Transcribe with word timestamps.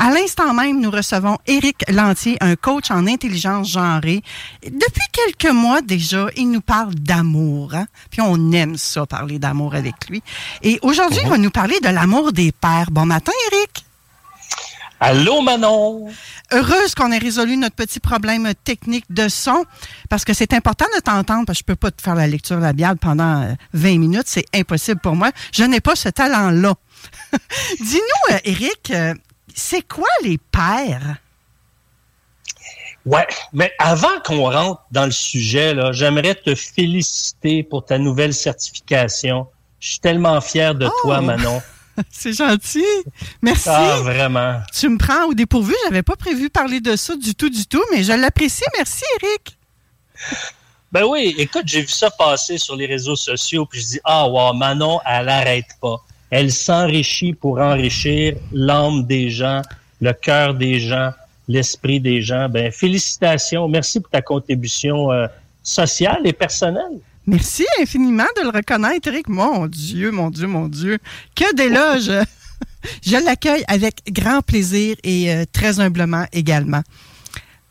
À 0.00 0.10
l'instant 0.10 0.54
même, 0.54 0.80
nous 0.80 0.92
recevons 0.92 1.38
Éric 1.48 1.84
Lantier, 1.90 2.36
un 2.40 2.54
coach 2.54 2.92
en 2.92 3.08
intelligence 3.08 3.72
genrée. 3.72 4.22
Depuis 4.62 5.02
quelques 5.10 5.52
mois 5.52 5.82
déjà, 5.82 6.28
il 6.36 6.52
nous 6.52 6.60
parle 6.60 6.94
d'amour. 6.94 7.74
Hein? 7.74 7.88
Puis 8.08 8.20
on 8.20 8.52
aime 8.52 8.76
ça, 8.76 9.06
parler 9.06 9.40
d'amour 9.40 9.74
avec 9.74 10.08
lui. 10.08 10.22
Et 10.62 10.78
aujourd'hui, 10.82 11.18
il 11.24 11.28
va 11.28 11.36
nous 11.36 11.50
parler 11.50 11.80
de 11.80 11.88
l'amour 11.88 12.32
des 12.32 12.52
pères. 12.52 12.92
Bon 12.92 13.06
matin, 13.06 13.32
Éric. 13.52 13.84
Allô, 15.00 15.40
Manon! 15.42 16.08
Heureuse 16.52 16.94
qu'on 16.94 17.10
ait 17.10 17.18
résolu 17.18 17.56
notre 17.56 17.74
petit 17.74 18.00
problème 18.00 18.52
technique 18.64 19.04
de 19.10 19.28
son, 19.28 19.64
parce 20.08 20.24
que 20.24 20.32
c'est 20.32 20.52
important 20.52 20.86
de 20.96 21.00
t'entendre, 21.00 21.44
parce 21.46 21.58
que 21.58 21.62
je 21.62 21.66
peux 21.66 21.76
pas 21.76 21.90
te 21.90 22.02
faire 22.02 22.14
la 22.14 22.26
lecture 22.26 22.58
labiale 22.58 22.96
pendant 22.98 23.46
20 23.74 23.88
euh, 23.88 23.98
minutes, 23.98 24.26
c'est 24.26 24.46
impossible 24.54 25.00
pour 25.00 25.14
moi. 25.14 25.30
Je 25.52 25.64
n'ai 25.64 25.80
pas 25.80 25.94
ce 25.94 26.08
talent-là. 26.08 26.74
Dis-nous, 27.80 28.34
euh, 28.34 28.38
Éric, 28.44 28.90
euh, 28.90 29.14
c'est 29.58 29.86
quoi 29.86 30.08
les 30.22 30.38
pères? 30.38 31.16
Ouais, 33.04 33.26
mais 33.52 33.72
avant 33.78 34.20
qu'on 34.24 34.50
rentre 34.50 34.82
dans 34.90 35.06
le 35.06 35.10
sujet, 35.10 35.74
j'aimerais 35.92 36.34
te 36.34 36.54
féliciter 36.54 37.62
pour 37.62 37.84
ta 37.84 37.98
nouvelle 37.98 38.34
certification. 38.34 39.46
Je 39.80 39.90
suis 39.90 39.98
tellement 40.00 40.40
fier 40.40 40.74
de 40.74 40.88
toi, 41.02 41.18
oh! 41.20 41.22
Manon. 41.22 41.62
C'est 42.10 42.32
gentil. 42.32 42.84
Merci. 43.42 43.68
Ah, 43.68 43.98
vraiment. 44.02 44.60
Tu 44.72 44.88
me 44.88 44.98
prends 44.98 45.24
au 45.24 45.34
dépourvu. 45.34 45.74
J'avais 45.84 46.04
pas 46.04 46.14
prévu 46.14 46.50
parler 46.50 46.80
de 46.80 46.94
ça 46.94 47.16
du 47.16 47.34
tout, 47.34 47.50
du 47.50 47.66
tout, 47.66 47.82
mais 47.90 48.04
je 48.04 48.12
l'apprécie. 48.12 48.64
Merci, 48.76 49.04
Eric. 49.22 49.58
Ben 50.90 51.04
oui, 51.04 51.34
écoute, 51.36 51.64
j'ai 51.66 51.82
vu 51.82 51.88
ça 51.88 52.10
passer 52.10 52.56
sur 52.56 52.74
les 52.74 52.86
réseaux 52.86 53.14
sociaux, 53.14 53.66
puis 53.66 53.78
je 53.78 53.86
dis, 53.86 54.00
ah, 54.04 54.26
wow, 54.26 54.54
Manon, 54.54 55.00
elle 55.04 55.26
n'arrête 55.26 55.66
pas. 55.82 56.02
Elle 56.30 56.52
s'enrichit 56.52 57.32
pour 57.32 57.58
enrichir 57.58 58.36
l'âme 58.52 59.06
des 59.06 59.30
gens, 59.30 59.62
le 60.00 60.12
cœur 60.12 60.54
des 60.54 60.78
gens, 60.80 61.12
l'esprit 61.48 62.00
des 62.00 62.20
gens. 62.22 62.48
Ben, 62.48 62.70
félicitations. 62.70 63.68
Merci 63.68 64.00
pour 64.00 64.10
ta 64.10 64.22
contribution 64.22 65.10
euh, 65.10 65.26
sociale 65.62 66.20
et 66.24 66.32
personnelle. 66.32 67.00
Merci 67.26 67.66
infiniment 67.80 68.26
de 68.36 68.42
le 68.42 68.50
reconnaître, 68.50 69.08
Eric. 69.08 69.28
Mon 69.28 69.66
Dieu, 69.66 70.10
mon 70.10 70.30
Dieu, 70.30 70.46
mon 70.46 70.68
Dieu. 70.68 70.98
Que 71.34 71.54
d'éloges! 71.54 72.10
Je 73.02 73.16
l'accueille 73.22 73.64
avec 73.66 74.02
grand 74.10 74.40
plaisir 74.40 74.96
et 75.02 75.32
euh, 75.32 75.44
très 75.52 75.80
humblement 75.80 76.24
également. 76.32 76.82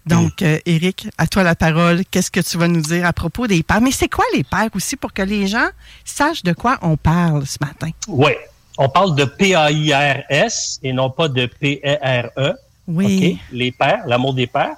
Donc, 0.07 0.41
euh, 0.41 0.59
Eric, 0.65 1.07
à 1.17 1.27
toi 1.27 1.43
la 1.43 1.55
parole. 1.55 2.03
Qu'est-ce 2.09 2.31
que 2.31 2.39
tu 2.39 2.57
vas 2.57 2.67
nous 2.67 2.81
dire 2.81 3.05
à 3.05 3.13
propos 3.13 3.47
des 3.47 3.63
pères? 3.63 3.81
Mais 3.81 3.91
c'est 3.91 4.09
quoi 4.09 4.25
les 4.33 4.43
pères 4.43 4.69
aussi 4.73 4.95
pour 4.95 5.13
que 5.13 5.21
les 5.21 5.47
gens 5.47 5.67
sachent 6.05 6.43
de 6.43 6.53
quoi 6.53 6.77
on 6.81 6.97
parle 6.97 7.45
ce 7.45 7.57
matin? 7.61 7.89
Oui, 8.07 8.31
on 8.77 8.89
parle 8.89 9.15
de 9.15 9.25
P-A-I-R-S 9.25 10.79
et 10.83 10.93
non 10.93 11.09
pas 11.09 11.27
de 11.27 11.45
P-E-R-E. 11.45 12.53
Oui. 12.87 13.39
Les 13.51 13.71
pères, 13.71 14.05
l'amour 14.07 14.33
des 14.33 14.47
pères. 14.47 14.75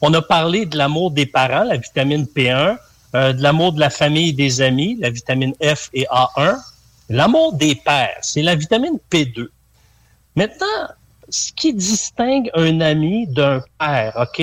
On 0.00 0.12
a 0.12 0.22
parlé 0.22 0.66
de 0.66 0.76
l'amour 0.76 1.10
des 1.10 1.26
parents, 1.26 1.64
la 1.64 1.76
vitamine 1.76 2.24
P1. 2.24 2.76
Euh, 3.14 3.32
de 3.32 3.42
l'amour 3.42 3.72
de 3.72 3.78
la 3.78 3.90
famille 3.90 4.30
et 4.30 4.32
des 4.32 4.60
amis, 4.60 4.96
la 5.00 5.08
vitamine 5.08 5.54
F 5.62 5.88
et 5.92 6.04
A1. 6.10 6.56
L'amour 7.08 7.52
des 7.52 7.76
pères, 7.76 8.18
c'est 8.22 8.42
la 8.42 8.56
vitamine 8.56 8.98
P2. 9.10 9.46
Maintenant, 10.34 10.88
ce 11.28 11.52
qui 11.52 11.74
distingue 11.74 12.50
un 12.54 12.80
ami 12.80 13.26
d'un 13.26 13.62
père, 13.78 14.16
OK, 14.16 14.42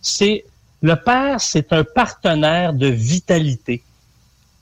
c'est 0.00 0.44
le 0.82 0.96
père, 0.96 1.40
c'est 1.40 1.72
un 1.72 1.84
partenaire 1.84 2.72
de 2.72 2.86
vitalité. 2.86 3.82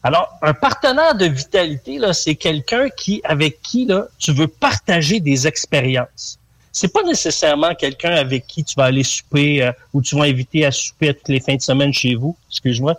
Alors, 0.02 0.38
un 0.42 0.54
partenaire 0.54 1.14
de 1.14 1.26
vitalité, 1.26 1.98
là, 1.98 2.12
c'est 2.12 2.34
quelqu'un 2.34 2.88
qui, 2.88 3.20
avec 3.24 3.60
qui, 3.62 3.84
là, 3.84 4.06
tu 4.18 4.32
veux 4.32 4.46
partager 4.46 5.20
des 5.20 5.46
expériences. 5.46 6.38
C'est 6.70 6.92
pas 6.92 7.02
nécessairement 7.02 7.74
quelqu'un 7.74 8.12
avec 8.12 8.46
qui 8.46 8.62
tu 8.62 8.74
vas 8.76 8.84
aller 8.84 9.02
souper 9.02 9.62
euh, 9.62 9.72
ou 9.92 10.00
tu 10.00 10.16
vas 10.16 10.24
inviter 10.24 10.64
à 10.64 10.70
souper 10.70 11.14
toutes 11.14 11.28
les 11.28 11.40
fins 11.40 11.56
de 11.56 11.60
semaine 11.60 11.92
chez 11.92 12.14
vous, 12.14 12.36
excuse-moi. 12.50 12.94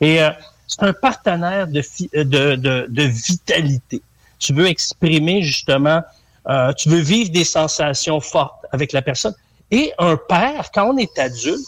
Et 0.00 0.22
euh, 0.22 0.30
c'est 0.68 0.82
un 0.84 0.92
partenaire 0.92 1.66
euh, 1.66 2.24
de, 2.24 2.86
de, 2.86 3.02
vitalité. 3.02 4.00
Tu 4.38 4.52
veux 4.52 4.66
exprimer 4.66 5.42
justement, 5.42 6.02
euh, 6.48 6.72
tu 6.74 6.88
veux 6.88 7.00
vivre 7.00 7.30
des 7.30 7.44
sensations 7.44 8.20
fortes 8.20 8.66
avec 8.72 8.92
la 8.92 9.02
personne. 9.02 9.34
Et 9.70 9.92
un 9.98 10.16
père, 10.16 10.70
quand 10.72 10.92
on 10.92 10.96
est 10.98 11.18
adulte, 11.18 11.66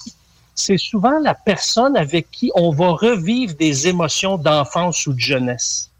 c'est 0.54 0.78
souvent 0.78 1.18
la 1.20 1.34
personne 1.34 1.96
avec 1.96 2.30
qui 2.30 2.50
on 2.54 2.70
va 2.70 2.90
revivre 2.90 3.54
des 3.54 3.88
émotions 3.88 4.38
d'enfance 4.38 5.06
ou 5.06 5.12
de 5.12 5.20
jeunesse. 5.20 5.90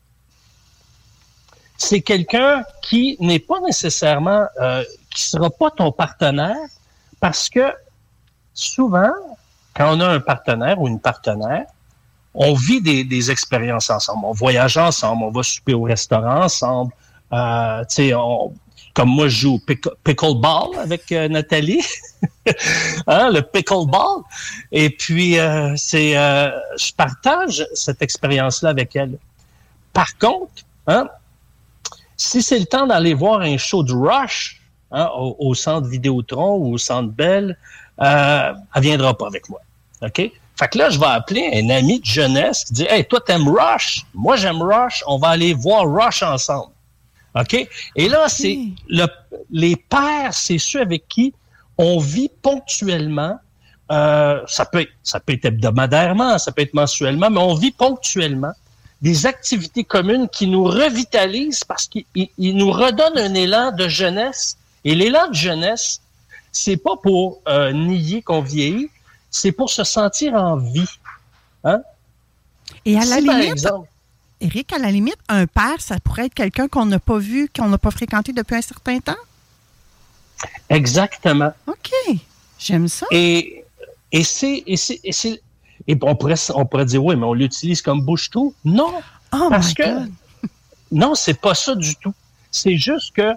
C'est 1.78 2.00
quelqu'un 2.00 2.64
qui 2.82 3.16
n'est 3.20 3.38
pas 3.38 3.60
nécessairement, 3.60 4.46
euh, 4.60 4.82
qui 5.10 5.22
sera 5.22 5.50
pas 5.50 5.70
ton 5.70 5.92
partenaire, 5.92 6.56
parce 7.20 7.48
que 7.48 7.72
souvent, 8.54 9.12
quand 9.74 9.94
on 9.94 10.00
a 10.00 10.08
un 10.08 10.20
partenaire 10.20 10.80
ou 10.80 10.88
une 10.88 11.00
partenaire, 11.00 11.66
on 12.32 12.54
vit 12.54 12.80
des, 12.80 13.30
expériences 13.30 13.90
ensemble. 13.90 14.26
On 14.26 14.32
voyage 14.32 14.76
ensemble, 14.76 15.24
on 15.24 15.30
va 15.30 15.42
souper 15.42 15.74
au 15.74 15.82
restaurant 15.82 16.44
ensemble. 16.44 16.92
Euh, 17.32 17.84
comme 18.96 19.10
moi, 19.10 19.28
je 19.28 19.40
joue 19.40 19.60
pickleball 20.04 20.78
avec 20.78 21.12
euh, 21.12 21.28
Nathalie, 21.28 21.84
hein, 23.06 23.30
le 23.30 23.42
pickleball. 23.42 24.22
Et 24.72 24.88
puis, 24.88 25.38
euh, 25.38 25.74
c'est, 25.76 26.16
euh, 26.16 26.50
je 26.78 26.92
partage 26.94 27.66
cette 27.74 28.00
expérience-là 28.00 28.70
avec 28.70 28.96
elle. 28.96 29.18
Par 29.92 30.16
contre, 30.16 30.64
hein, 30.86 31.08
si 32.16 32.42
c'est 32.42 32.58
le 32.58 32.64
temps 32.64 32.86
d'aller 32.86 33.12
voir 33.12 33.40
un 33.42 33.58
show 33.58 33.82
de 33.82 33.92
Rush 33.92 34.62
hein, 34.90 35.10
au, 35.14 35.36
au, 35.40 35.54
centre 35.54 35.88
Vidéotron 35.88 36.56
ou 36.56 36.72
au 36.72 36.78
centre 36.78 37.10
Bell, 37.10 37.58
elle 37.98 38.56
viendra 38.76 39.16
pas 39.16 39.26
avec 39.26 39.48
moi. 39.50 39.60
OK? 40.00 40.30
Fait 40.58 40.68
que 40.68 40.78
là, 40.78 40.88
je 40.88 40.98
vais 40.98 41.06
appeler 41.06 41.50
un 41.52 41.68
ami 41.68 42.00
de 42.00 42.06
jeunesse 42.06 42.64
qui 42.64 42.72
dit 42.72 42.86
Hey, 42.88 43.04
toi, 43.04 43.20
t'aimes 43.20 43.48
Rush? 43.48 44.06
Moi, 44.14 44.36
j'aime 44.36 44.62
Rush. 44.62 45.04
On 45.06 45.18
va 45.18 45.28
aller 45.28 45.52
voir 45.52 45.84
Rush 45.86 46.22
ensemble. 46.22 46.72
OK? 47.38 47.68
Et 47.96 48.08
là, 48.08 48.28
c'est 48.28 48.58
le, 48.88 49.06
les 49.50 49.76
pères, 49.76 50.32
c'est 50.32 50.58
ceux 50.58 50.80
avec 50.80 51.06
qui 51.08 51.34
on 51.78 51.98
vit 51.98 52.30
ponctuellement. 52.42 53.38
Euh, 53.92 54.40
ça, 54.46 54.64
peut 54.64 54.86
ça 55.02 55.20
peut 55.20 55.34
être 55.34 55.44
hebdomadairement, 55.44 56.38
ça 56.38 56.50
peut 56.50 56.62
être 56.62 56.74
mensuellement, 56.74 57.30
mais 57.30 57.38
on 57.38 57.54
vit 57.54 57.70
ponctuellement 57.70 58.52
des 59.02 59.26
activités 59.26 59.84
communes 59.84 60.28
qui 60.28 60.48
nous 60.48 60.64
revitalisent 60.64 61.62
parce 61.64 61.86
qu'ils 61.86 62.56
nous 62.56 62.70
redonnent 62.72 63.18
un 63.18 63.34
élan 63.34 63.72
de 63.72 63.86
jeunesse. 63.86 64.56
Et 64.84 64.94
l'élan 64.94 65.28
de 65.28 65.34
jeunesse, 65.34 66.00
c'est 66.50 66.78
pas 66.78 66.96
pour 66.96 67.40
euh, 67.48 67.72
nier 67.72 68.22
qu'on 68.22 68.40
vieillit, 68.40 68.88
c'est 69.30 69.52
pour 69.52 69.70
se 69.70 69.84
sentir 69.84 70.34
en 70.34 70.56
vie. 70.56 70.88
Hein? 71.64 71.82
Et 72.84 72.96
à 72.96 73.04
la 73.04 73.20
limite, 73.20 73.68
Eric, 74.40 74.72
à 74.72 74.78
la 74.78 74.90
limite, 74.90 75.18
un 75.28 75.46
père, 75.46 75.80
ça 75.80 75.98
pourrait 76.00 76.26
être 76.26 76.34
quelqu'un 76.34 76.68
qu'on 76.68 76.86
n'a 76.86 76.98
pas 76.98 77.18
vu, 77.18 77.48
qu'on 77.54 77.68
n'a 77.68 77.78
pas 77.78 77.90
fréquenté 77.90 78.32
depuis 78.32 78.56
un 78.56 78.62
certain 78.62 78.98
temps? 78.98 79.16
Exactement. 80.68 81.52
OK. 81.66 81.90
J'aime 82.58 82.88
ça. 82.88 83.06
Et, 83.10 83.64
et 84.12 84.24
c'est. 84.24 84.62
Et, 84.66 84.76
et 85.88 85.98
on, 86.02 86.16
pourrait, 86.16 86.34
on 86.54 86.66
pourrait 86.66 86.84
dire, 86.84 87.04
oui, 87.04 87.16
mais 87.16 87.24
on 87.24 87.34
l'utilise 87.34 87.80
comme 87.80 88.02
bouche-tout. 88.02 88.54
Non. 88.64 89.00
Oh 89.32 89.46
parce 89.50 89.72
que. 89.72 89.82
non, 90.92 91.14
c'est 91.14 91.40
pas 91.40 91.54
ça 91.54 91.74
du 91.74 91.96
tout. 91.96 92.14
C'est 92.50 92.76
juste 92.76 93.14
que 93.14 93.32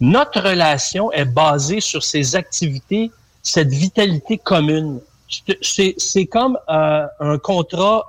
notre 0.00 0.40
relation 0.40 1.12
est 1.12 1.24
basée 1.24 1.80
sur 1.80 2.02
ces 2.02 2.34
activités, 2.34 3.10
cette 3.42 3.70
vitalité 3.70 4.38
commune. 4.38 5.00
C'est 5.62 6.26
comme 6.26 6.58
euh, 6.68 7.06
un 7.20 7.38
contrat 7.38 8.04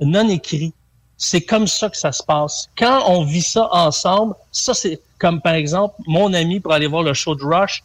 non 0.00 0.28
écrit. 0.28 0.72
C'est 1.16 1.42
comme 1.42 1.66
ça 1.66 1.88
que 1.88 1.96
ça 1.96 2.12
se 2.12 2.22
passe. 2.22 2.68
Quand 2.76 3.04
on 3.08 3.24
vit 3.24 3.42
ça 3.42 3.68
ensemble, 3.72 4.34
ça 4.50 4.74
c'est 4.74 5.00
comme 5.18 5.40
par 5.40 5.54
exemple 5.54 5.94
mon 6.06 6.32
ami 6.34 6.60
pour 6.60 6.72
aller 6.72 6.86
voir 6.86 7.02
le 7.02 7.14
show 7.14 7.34
de 7.34 7.44
Rush, 7.44 7.82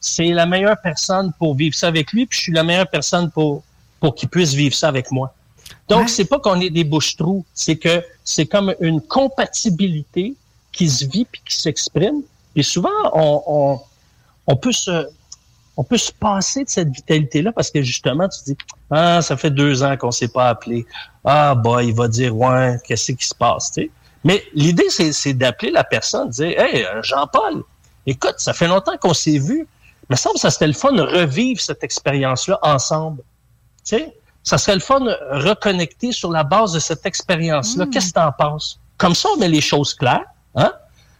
c'est 0.00 0.28
la 0.28 0.46
meilleure 0.46 0.80
personne 0.82 1.32
pour 1.38 1.54
vivre 1.54 1.74
ça 1.74 1.88
avec 1.88 2.12
lui, 2.12 2.26
puis 2.26 2.36
je 2.38 2.42
suis 2.44 2.52
la 2.52 2.64
meilleure 2.64 2.88
personne 2.88 3.30
pour 3.30 3.62
pour 4.00 4.14
qu'il 4.16 4.28
puisse 4.28 4.52
vivre 4.52 4.74
ça 4.74 4.88
avec 4.88 5.10
moi. 5.12 5.32
Donc 5.88 6.08
c'est 6.08 6.24
pas 6.24 6.40
qu'on 6.40 6.60
est 6.60 6.70
des 6.70 6.84
bouches-trous, 6.84 7.44
c'est 7.54 7.76
que 7.76 8.04
c'est 8.24 8.46
comme 8.46 8.74
une 8.80 9.00
compatibilité 9.00 10.34
qui 10.72 10.88
se 10.88 11.04
vit 11.04 11.24
puis 11.24 11.40
qui 11.44 11.54
s'exprime. 11.54 12.22
Et 12.56 12.62
souvent 12.62 12.90
on, 13.12 13.42
on, 13.46 13.80
on 14.48 14.56
peut 14.56 14.72
se 14.72 15.08
on 15.76 15.84
peut 15.84 15.96
se 15.96 16.12
passer 16.12 16.64
de 16.64 16.68
cette 16.68 16.90
vitalité-là 16.90 17.52
parce 17.52 17.70
que 17.70 17.82
justement, 17.82 18.28
tu 18.28 18.38
dis, 18.44 18.56
ah, 18.90 19.22
ça 19.22 19.36
fait 19.36 19.50
deux 19.50 19.82
ans 19.82 19.96
qu'on 19.96 20.10
s'est 20.10 20.28
pas 20.28 20.48
appelé. 20.48 20.86
Ah, 21.24 21.54
bah, 21.54 21.82
il 21.82 21.94
va 21.94 22.08
dire, 22.08 22.36
ouais, 22.36 22.78
qu'est-ce 22.84 23.12
qui 23.12 23.26
se 23.26 23.34
passe, 23.34 23.72
tu 23.72 23.82
sais? 23.82 23.90
Mais 24.24 24.44
l'idée, 24.54 24.88
c'est 24.88 25.32
d'appeler 25.32 25.72
la 25.72 25.82
personne, 25.82 26.28
de 26.28 26.32
dire, 26.32 26.60
hey, 26.60 26.84
euh, 26.84 27.02
Jean-Paul, 27.02 27.64
écoute, 28.06 28.34
ça 28.38 28.52
fait 28.52 28.68
longtemps 28.68 28.96
qu'on 28.98 29.14
s'est 29.14 29.38
vu. 29.38 29.66
Mais 30.08 30.16
ça, 30.16 30.30
ça 30.36 30.50
serait 30.50 30.66
le 30.66 30.72
fun 30.74 30.92
de 30.92 31.02
revivre 31.02 31.60
cette 31.60 31.82
expérience-là 31.82 32.58
ensemble. 32.62 33.22
Tu 33.84 33.96
sais, 33.96 34.14
ça 34.42 34.58
serait 34.58 34.74
le 34.74 34.80
fun 34.80 35.00
de 35.00 35.16
reconnecter 35.30 36.12
sur 36.12 36.30
la 36.30 36.44
base 36.44 36.72
de 36.72 36.80
cette 36.80 37.06
expérience-là. 37.06 37.86
Hmm. 37.86 37.90
Qu'est-ce 37.90 38.08
que 38.08 38.20
tu 38.20 38.20
en 38.20 38.32
penses? 38.32 38.80
Comme 38.98 39.14
ça, 39.14 39.28
on 39.34 39.38
met 39.38 39.48
les 39.48 39.60
choses 39.60 39.94
claires. 39.94 40.26
Hein? 40.54 40.72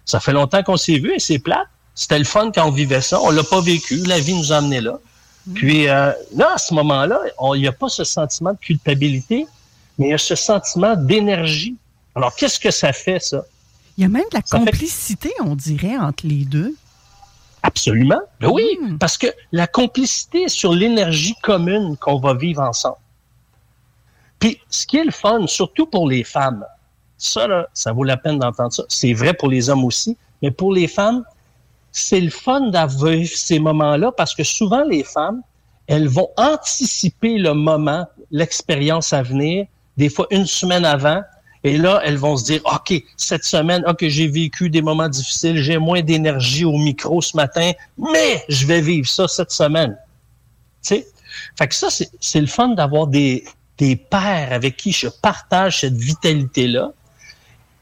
Ça 0.05 0.21
fait 0.21 0.33
longtemps 0.33 0.63
qu'on 0.63 0.77
s'est 0.77 0.99
vu 0.99 1.15
et 1.15 1.19
c'est 1.19 1.39
plate. 1.39 1.67
C'était 1.95 2.19
le 2.19 2.25
fun 2.25 2.51
quand 2.53 2.67
on 2.67 2.71
vivait 2.71 3.01
ça. 3.01 3.21
On 3.21 3.31
l'a 3.31 3.43
pas 3.43 3.61
vécu. 3.61 3.97
La 4.07 4.19
vie 4.19 4.35
nous 4.35 4.53
a 4.53 4.57
amenés 4.57 4.81
là. 4.81 4.99
Mm. 5.47 5.55
Puis 5.55 5.89
euh, 5.89 6.13
là, 6.35 6.53
à 6.55 6.59
ce 6.59 6.75
moment-là, 6.75 7.21
il 7.55 7.61
n'y 7.61 7.69
a 7.69 7.73
pas 7.73 7.89
ce 7.89 8.05
sentiment 8.05 8.53
de 8.53 8.59
culpabilité, 8.59 9.47
mais 9.99 10.09
il 10.09 10.11
y 10.11 10.15
a 10.15 10.19
ce 10.19 10.35
sentiment 10.35 10.97
d'énergie. 10.97 11.77
Alors, 12.15 12.35
qu'est-ce 12.35 12.61
que 12.61 12.71
ça 12.71 12.93
fait, 12.93 13.21
ça? 13.21 13.43
Il 13.97 14.03
y 14.03 14.05
a 14.05 14.09
même 14.09 14.25
de 14.31 14.37
la 14.37 14.43
complicité, 14.43 15.33
on 15.45 15.55
dirait, 15.55 15.97
entre 15.99 16.27
les 16.27 16.45
deux. 16.45 16.75
Absolument. 17.63 18.21
Ben 18.41 18.49
oui, 18.49 18.65
mm. 18.81 18.99
parce 18.99 19.19
que 19.19 19.29
la 19.53 19.67
complicité 19.67 20.45
est 20.45 20.49
sur 20.49 20.73
l'énergie 20.73 21.35
commune 21.43 21.97
qu'on 21.99 22.19
va 22.19 22.35
vivre 22.35 22.63
ensemble. 22.63 22.97
Puis, 24.39 24.59
ce 24.71 24.87
qui 24.87 24.97
est 24.97 25.05
le 25.05 25.13
fun, 25.13 25.47
surtout 25.47 25.87
pour 25.87 26.09
les 26.09 26.25
femmes, 26.25 26.65
ça, 27.17 27.47
là, 27.47 27.69
ça 27.75 27.93
vaut 27.93 28.03
la 28.03 28.17
peine 28.17 28.41
d'entendre 28.41 28.73
ça. 28.73 28.83
C'est 28.89 29.13
vrai 29.13 29.35
pour 29.35 29.49
les 29.49 29.71
hommes 29.71 29.85
aussi, 29.85 30.17
mais 30.43 30.51
pour 30.51 30.73
les 30.73 30.89
femmes, 30.89 31.23
c'est 31.93 32.21
le 32.21 32.31
fun 32.31 32.69
d'avoir 32.71 33.15
ces 33.27 33.59
moments-là 33.59 34.13
parce 34.17 34.35
que 34.35 34.43
souvent 34.43 34.83
les 34.85 35.05
femmes, 35.05 35.43
elles 35.87 36.09
vont 36.09 36.31
anticiper 36.37 37.39
le 37.39 37.53
moment, 37.53 38.07
l'expérience 38.31 39.13
à 39.13 39.23
venir, 39.23 39.67
des 39.97 40.09
fois 40.09 40.27
une 40.31 40.47
semaine 40.47 40.85
avant. 40.85 41.23
Et 41.65 41.77
là, 41.77 42.01
elles 42.05 42.17
vont 42.17 42.37
se 42.37 42.45
dire, 42.45 42.61
OK, 42.65 42.93
cette 43.17 43.45
semaine, 43.45 43.85
OK, 43.87 44.09
j'ai 44.09 44.27
vécu 44.27 44.69
des 44.69 44.83
moments 44.83 45.09
difficiles, 45.09 45.63
j'ai 45.63 45.79
moins 45.79 46.03
d'énergie 46.03 46.65
au 46.65 46.77
micro 46.77 47.21
ce 47.23 47.37
matin, 47.37 47.71
mais 47.97 48.43
je 48.49 48.67
vais 48.67 48.81
vivre 48.81 49.09
ça 49.09 49.29
cette 49.29 49.53
semaine. 49.53 49.97
Tu 50.83 50.97
sais? 50.97 51.07
Fait 51.57 51.69
que 51.69 51.75
ça, 51.75 51.89
c'est 51.91 52.41
le 52.41 52.47
fun 52.47 52.71
d'avoir 52.71 53.07
des, 53.07 53.45
des 53.79 53.97
pères 53.97 54.53
avec 54.53 54.77
qui 54.77 54.93
je 54.93 55.09
partage 55.09 55.81
cette 55.81 55.97
vitalité-là. 55.97 56.93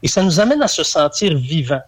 Et 0.03 0.07
ça 0.07 0.21
nous 0.21 0.39
amène 0.39 0.61
à 0.61 0.67
se 0.67 0.83
sentir 0.83 1.35
vivants 1.37 1.81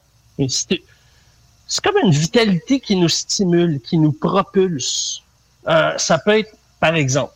c'est 1.67 1.83
comme 1.83 1.97
une 2.03 2.11
vitalité 2.11 2.79
qui 2.79 2.95
nous 2.95 3.09
stimule, 3.09 3.79
qui 3.81 3.97
nous 3.97 4.11
propulse. 4.11 5.23
Euh, 5.67 5.93
ça 5.97 6.17
peut 6.19 6.39
être, 6.39 6.55
par 6.79 6.95
exemple, 6.95 7.33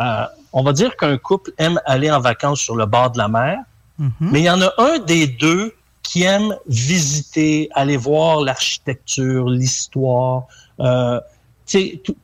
euh, 0.00 0.24
on 0.52 0.62
va 0.62 0.72
dire 0.72 0.96
qu'un 0.96 1.16
couple 1.16 1.52
aime 1.58 1.80
aller 1.86 2.10
en 2.10 2.20
vacances 2.20 2.60
sur 2.60 2.76
le 2.76 2.86
bord 2.86 3.10
de 3.10 3.18
la 3.18 3.28
mer, 3.28 3.58
mhm. 3.98 4.12
mais 4.20 4.40
il 4.40 4.44
y 4.44 4.50
en 4.50 4.60
a 4.60 4.72
un 4.78 4.98
des 4.98 5.26
deux 5.26 5.74
qui 6.02 6.24
aime 6.24 6.56
visiter, 6.66 7.68
aller 7.74 7.96
voir 7.96 8.40
l'architecture, 8.40 9.48
l'histoire, 9.48 10.44
euh, 10.80 11.20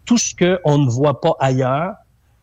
tout 0.04 0.18
ce 0.18 0.34
qu'on 0.34 0.78
ne 0.78 0.90
voit 0.90 1.20
pas 1.20 1.34
ailleurs. 1.40 1.94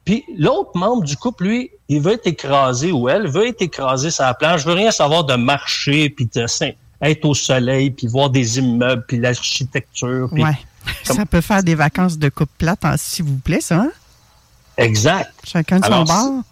Puis 0.04 0.24
l'autre 0.38 0.72
membre 0.76 1.04
du 1.04 1.16
couple, 1.18 1.44
lui, 1.44 1.72
il 1.90 2.02
veut 2.02 2.14
être 2.14 2.28
écrasé 2.28 2.92
ou 2.92 3.08
elle 3.10 3.28
veut 3.28 3.48
être 3.48 3.62
écrasée 3.62 4.10
sur 4.10 4.24
la 4.24 4.34
plage, 4.34 4.62
je 4.62 4.68
veux 4.68 4.74
rien 4.74 4.92
savoir 4.92 5.26
de 5.26 5.36
marcher 5.36 6.10
puis 6.10 6.26
de 6.26 6.48
être 7.02 7.26
au 7.26 7.34
soleil, 7.34 7.92
puis 7.92 8.08
voir 8.08 8.30
des 8.30 8.60
immeubles, 8.60 9.04
puis 9.08 9.18
l'architecture. 9.18 10.30
Oui. 10.32 10.44
Ça 11.04 11.26
peut 11.26 11.42
faire 11.42 11.64
des 11.64 11.76
vacances 11.76 12.18
de 12.18 12.30
coupe 12.30 12.50
plate, 12.58 12.80
s'il 12.98 13.26
vous 13.26 13.38
plaît, 13.38 13.62
ça. 13.62 13.82
Hein? 13.82 13.92
Exact. 14.78 15.34
Chacun 15.44 15.80
de 15.80 15.86
son 15.86 16.04
bord. 16.04 16.44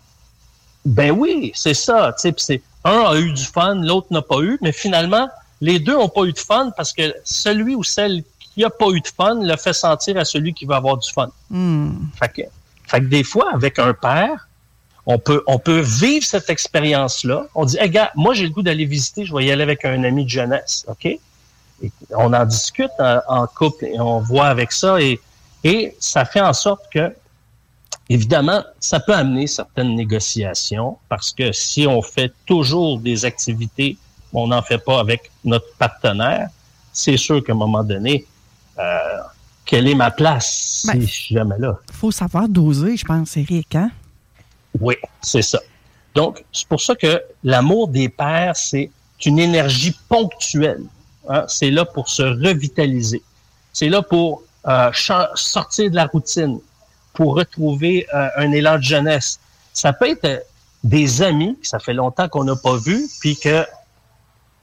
Ben 0.86 1.12
oui, 1.12 1.52
c'est 1.56 1.74
ça. 1.74 2.14
C'est, 2.18 2.62
un 2.84 3.00
a 3.06 3.16
eu 3.18 3.34
du 3.34 3.44
fun, 3.44 3.76
l'autre 3.76 4.08
n'a 4.12 4.22
pas 4.22 4.40
eu, 4.42 4.60
mais 4.62 4.72
finalement, 4.72 5.28
les 5.62 5.80
deux 5.80 5.94
n'ont 5.94 6.10
pas 6.10 6.24
eu 6.24 6.34
de 6.34 6.40
fun 6.40 6.72
parce 6.78 6.94
que 6.94 7.14
celui 7.24 7.76
ou 7.76 7.84
celle 7.84 8.24
qui 8.40 8.62
n'a 8.62 8.70
pas 8.70 8.90
eu 8.90 9.02
de 9.02 9.08
fun 9.08 9.36
le 9.42 9.56
fait 9.58 9.74
sentir 9.74 10.18
à 10.18 10.26
celui 10.26 10.54
qui 10.54 10.66
va 10.66 10.76
avoir 10.76 10.98
du 10.98 11.12
fun. 11.12 11.30
Hmm. 11.50 11.94
Fait, 12.20 12.30
que, 12.30 12.42
fait 12.88 13.00
que 13.00 13.06
des 13.06 13.24
fois, 13.24 13.50
avec 13.54 13.80
un 13.80 13.94
père, 13.94 14.48
on 15.06 15.20
peut, 15.20 15.44
on 15.48 15.60
peut 15.60 15.80
vivre 15.80 16.26
cette 16.26 16.50
expérience-là. 16.50 17.46
On 17.54 17.66
dit, 17.66 17.78
hey, 17.80 17.90
gars, 17.90 18.12
moi, 18.16 18.34
j'ai 18.34 18.44
le 18.44 18.50
goût 18.50 18.64
d'aller 18.64 18.86
visiter, 18.86 19.26
je 19.26 19.36
vais 19.36 19.46
y 19.46 19.52
aller 19.52 19.64
avec 19.64 19.86
un 19.86 20.04
ami 20.04 20.26
de 20.26 20.30
jeunesse, 20.30 20.86
OK? 20.88 21.06
Et 21.06 21.92
on 22.12 22.34
en 22.34 22.46
discute 22.46 22.92
en, 23.00 23.48
couple 23.48 23.86
et 23.86 24.00
on 24.00 24.20
voit 24.20 24.48
avec 24.48 24.72
ça 24.72 25.00
et, 25.02 25.20
et 25.64 25.96
ça 26.00 26.24
fait 26.24 26.40
en 26.40 26.54
sorte 26.54 26.84
que, 26.92 27.14
évidemment, 28.10 28.64
ça 28.80 29.00
peut 29.00 29.14
amener 29.14 29.46
certaines 29.46 29.94
négociations 29.94 30.98
parce 31.10 31.34
que 31.34 31.52
si 31.52 31.86
on 31.86 32.02
fait 32.02 32.32
toujours 32.46 33.00
des 33.00 33.26
activités, 33.26 33.98
on 34.34 34.48
n'en 34.48 34.62
fait 34.62 34.78
pas 34.78 35.00
avec 35.00 35.30
notre 35.44 35.72
partenaire, 35.78 36.48
c'est 36.94 37.18
sûr 37.18 37.44
qu'à 37.44 37.52
un 37.52 37.58
moment 37.58 37.84
donné, 37.84 38.26
euh, 38.80 39.20
quelle 39.66 39.88
est 39.88 39.96
ma 39.96 40.12
place 40.12 40.82
si 40.82 40.88
ben, 40.88 41.02
je 41.02 41.06
suis 41.08 41.36
jamais 41.36 41.58
là? 41.60 41.78
Il 41.90 41.96
faut 41.96 42.12
savoir 42.12 42.48
doser, 42.48 42.96
je 42.96 43.06
pense, 43.06 43.36
Eric, 43.36 43.76
hein? 43.76 43.92
Oui, 44.80 44.96
c'est 45.22 45.42
ça. 45.42 45.60
Donc, 46.14 46.44
c'est 46.52 46.68
pour 46.68 46.82
ça 46.82 46.96
que 46.96 47.22
l'amour 47.44 47.88
des 47.88 48.10
pères, 48.10 48.56
c'est 48.56 48.90
une 49.26 49.40
énergie 49.40 49.96
ponctuelle. 50.10 50.84
Hein. 51.30 51.46
C'est 51.48 51.72
là 51.72 51.86
pour 51.86 52.10
se 52.10 52.24
revitaliser. 52.24 53.22
C'est 53.74 53.90
là 53.90 54.02
pour 54.02 54.44
euh, 54.68 54.92
sortir 55.36 55.90
de 55.90 55.96
la 55.96 56.06
routine, 56.06 56.60
pour 57.14 57.36
retrouver 57.36 58.08
euh, 58.14 58.28
un 58.38 58.52
élan 58.52 58.78
de 58.78 58.84
jeunesse. 58.84 59.40
Ça 59.74 59.94
peut 59.94 60.10
être 60.10 60.26
euh, 60.26 60.40
des 60.84 61.22
amis, 61.22 61.58
ça 61.62 61.80
fait 61.80 61.94
longtemps 61.94 62.30
qu'on 62.30 62.44
n'a 62.44 62.56
pas 62.56 62.78
vu, 62.78 63.08
puis 63.20 63.38
que, 63.38 63.66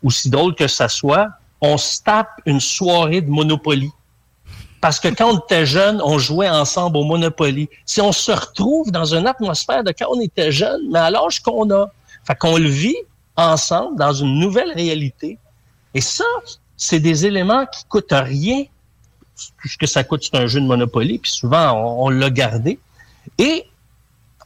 aussi 0.02 0.30
drôle 0.30 0.54
que 0.54 0.68
ça 0.68 0.88
soit, 0.88 1.28
on 1.60 1.76
se 1.76 2.02
tape 2.02 2.40
une 2.46 2.60
soirée 2.60 3.20
de 3.20 3.30
Monopoly. 3.30 3.90
Parce 4.82 4.98
que 4.98 5.06
quand 5.06 5.32
on 5.32 5.38
était 5.38 5.64
jeune, 5.64 6.02
on 6.02 6.18
jouait 6.18 6.50
ensemble 6.50 6.96
au 6.96 7.04
Monopoly. 7.04 7.68
Si 7.86 8.00
on 8.00 8.10
se 8.10 8.32
retrouve 8.32 8.90
dans 8.90 9.14
une 9.14 9.28
atmosphère 9.28 9.84
de 9.84 9.92
quand 9.96 10.08
on 10.10 10.20
était 10.20 10.50
jeune, 10.50 10.90
mais 10.90 10.98
à 10.98 11.08
l'âge 11.08 11.40
qu'on 11.40 11.70
a, 11.70 11.86
fait 12.24 12.36
qu'on 12.36 12.56
le 12.56 12.68
vit 12.68 12.96
ensemble 13.36 13.96
dans 13.96 14.12
une 14.12 14.40
nouvelle 14.40 14.72
réalité. 14.72 15.38
Et 15.94 16.00
ça, 16.00 16.24
c'est 16.76 16.98
des 16.98 17.24
éléments 17.26 17.64
qui 17.66 17.84
coûtent 17.84 18.08
rien. 18.10 18.64
Ce 19.36 19.76
que 19.78 19.86
ça 19.86 20.02
coûte, 20.02 20.24
c'est 20.24 20.36
un 20.36 20.48
jeu 20.48 20.60
de 20.60 20.66
Monopoly, 20.66 21.20
puis 21.20 21.30
souvent, 21.30 21.72
on, 22.00 22.08
l'a 22.08 22.30
gardé. 22.30 22.80
Et 23.38 23.64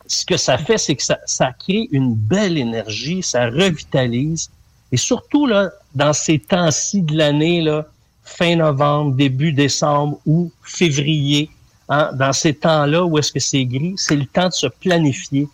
ce 0.06 0.26
que 0.26 0.36
ça 0.36 0.58
fait, 0.58 0.76
c'est 0.76 0.96
que 0.96 1.02
ça, 1.02 1.18
ça 1.24 1.52
crée 1.52 1.88
une 1.92 2.14
belle 2.14 2.58
énergie, 2.58 3.22
ça 3.22 3.46
revitalise. 3.46 4.50
Et 4.92 4.98
surtout, 4.98 5.46
là, 5.46 5.70
dans 5.94 6.12
ces 6.12 6.38
temps-ci 6.38 7.00
de 7.00 7.16
l'année, 7.16 7.62
là, 7.62 7.86
fin 8.26 8.56
novembre, 8.56 9.14
début 9.14 9.52
décembre 9.52 10.18
ou 10.26 10.52
février, 10.62 11.48
hein, 11.88 12.10
dans 12.14 12.32
ces 12.32 12.52
temps-là 12.52 13.04
où 13.04 13.16
est-ce 13.18 13.32
que 13.32 13.40
c'est 13.40 13.64
gris, 13.64 13.94
c'est 13.96 14.16
le 14.16 14.26
temps 14.26 14.48
de 14.48 14.52
se 14.52 14.66
planifier 14.66 15.48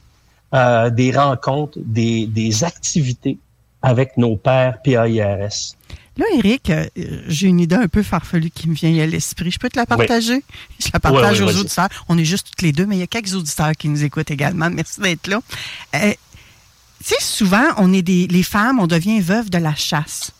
euh, 0.54 0.90
des 0.90 1.12
rencontres, 1.12 1.78
des, 1.84 2.26
des 2.26 2.64
activités 2.64 3.38
avec 3.82 4.16
nos 4.16 4.36
pères 4.36 4.80
PAIRS. 4.82 5.76
Là, 6.18 6.26
Eric, 6.34 6.68
euh, 6.70 6.86
j'ai 7.26 7.48
une 7.48 7.60
idée 7.60 7.76
un 7.76 7.88
peu 7.88 8.02
farfelue 8.02 8.50
qui 8.50 8.68
me 8.68 8.74
vient 8.74 9.02
à 9.02 9.06
l'esprit. 9.06 9.50
Je 9.50 9.58
peux 9.58 9.70
te 9.70 9.78
la 9.78 9.86
partager? 9.86 10.44
Je 10.78 10.88
la 10.92 11.00
partage 11.00 11.40
aux 11.40 11.48
auditeurs. 11.48 11.88
On 12.08 12.18
est 12.18 12.24
juste 12.24 12.48
toutes 12.50 12.62
les 12.62 12.72
deux, 12.72 12.84
mais 12.84 12.96
il 12.96 13.00
y 13.00 13.04
a 13.04 13.06
quelques 13.06 13.34
auditeurs 13.34 13.72
qui 13.72 13.88
nous 13.88 14.04
écoutent 14.04 14.30
également. 14.30 14.68
Merci 14.74 15.00
d'être 15.00 15.26
là. 15.26 15.40
Euh, 15.94 16.12
tu 17.02 17.08
sais, 17.08 17.16
souvent, 17.20 17.64
on 17.78 17.92
est 17.92 18.02
des, 18.02 18.26
les 18.26 18.42
femmes, 18.42 18.78
on 18.78 18.86
devient 18.86 19.20
veuve 19.20 19.48
de 19.48 19.58
la 19.58 19.74
chasse. 19.74 20.32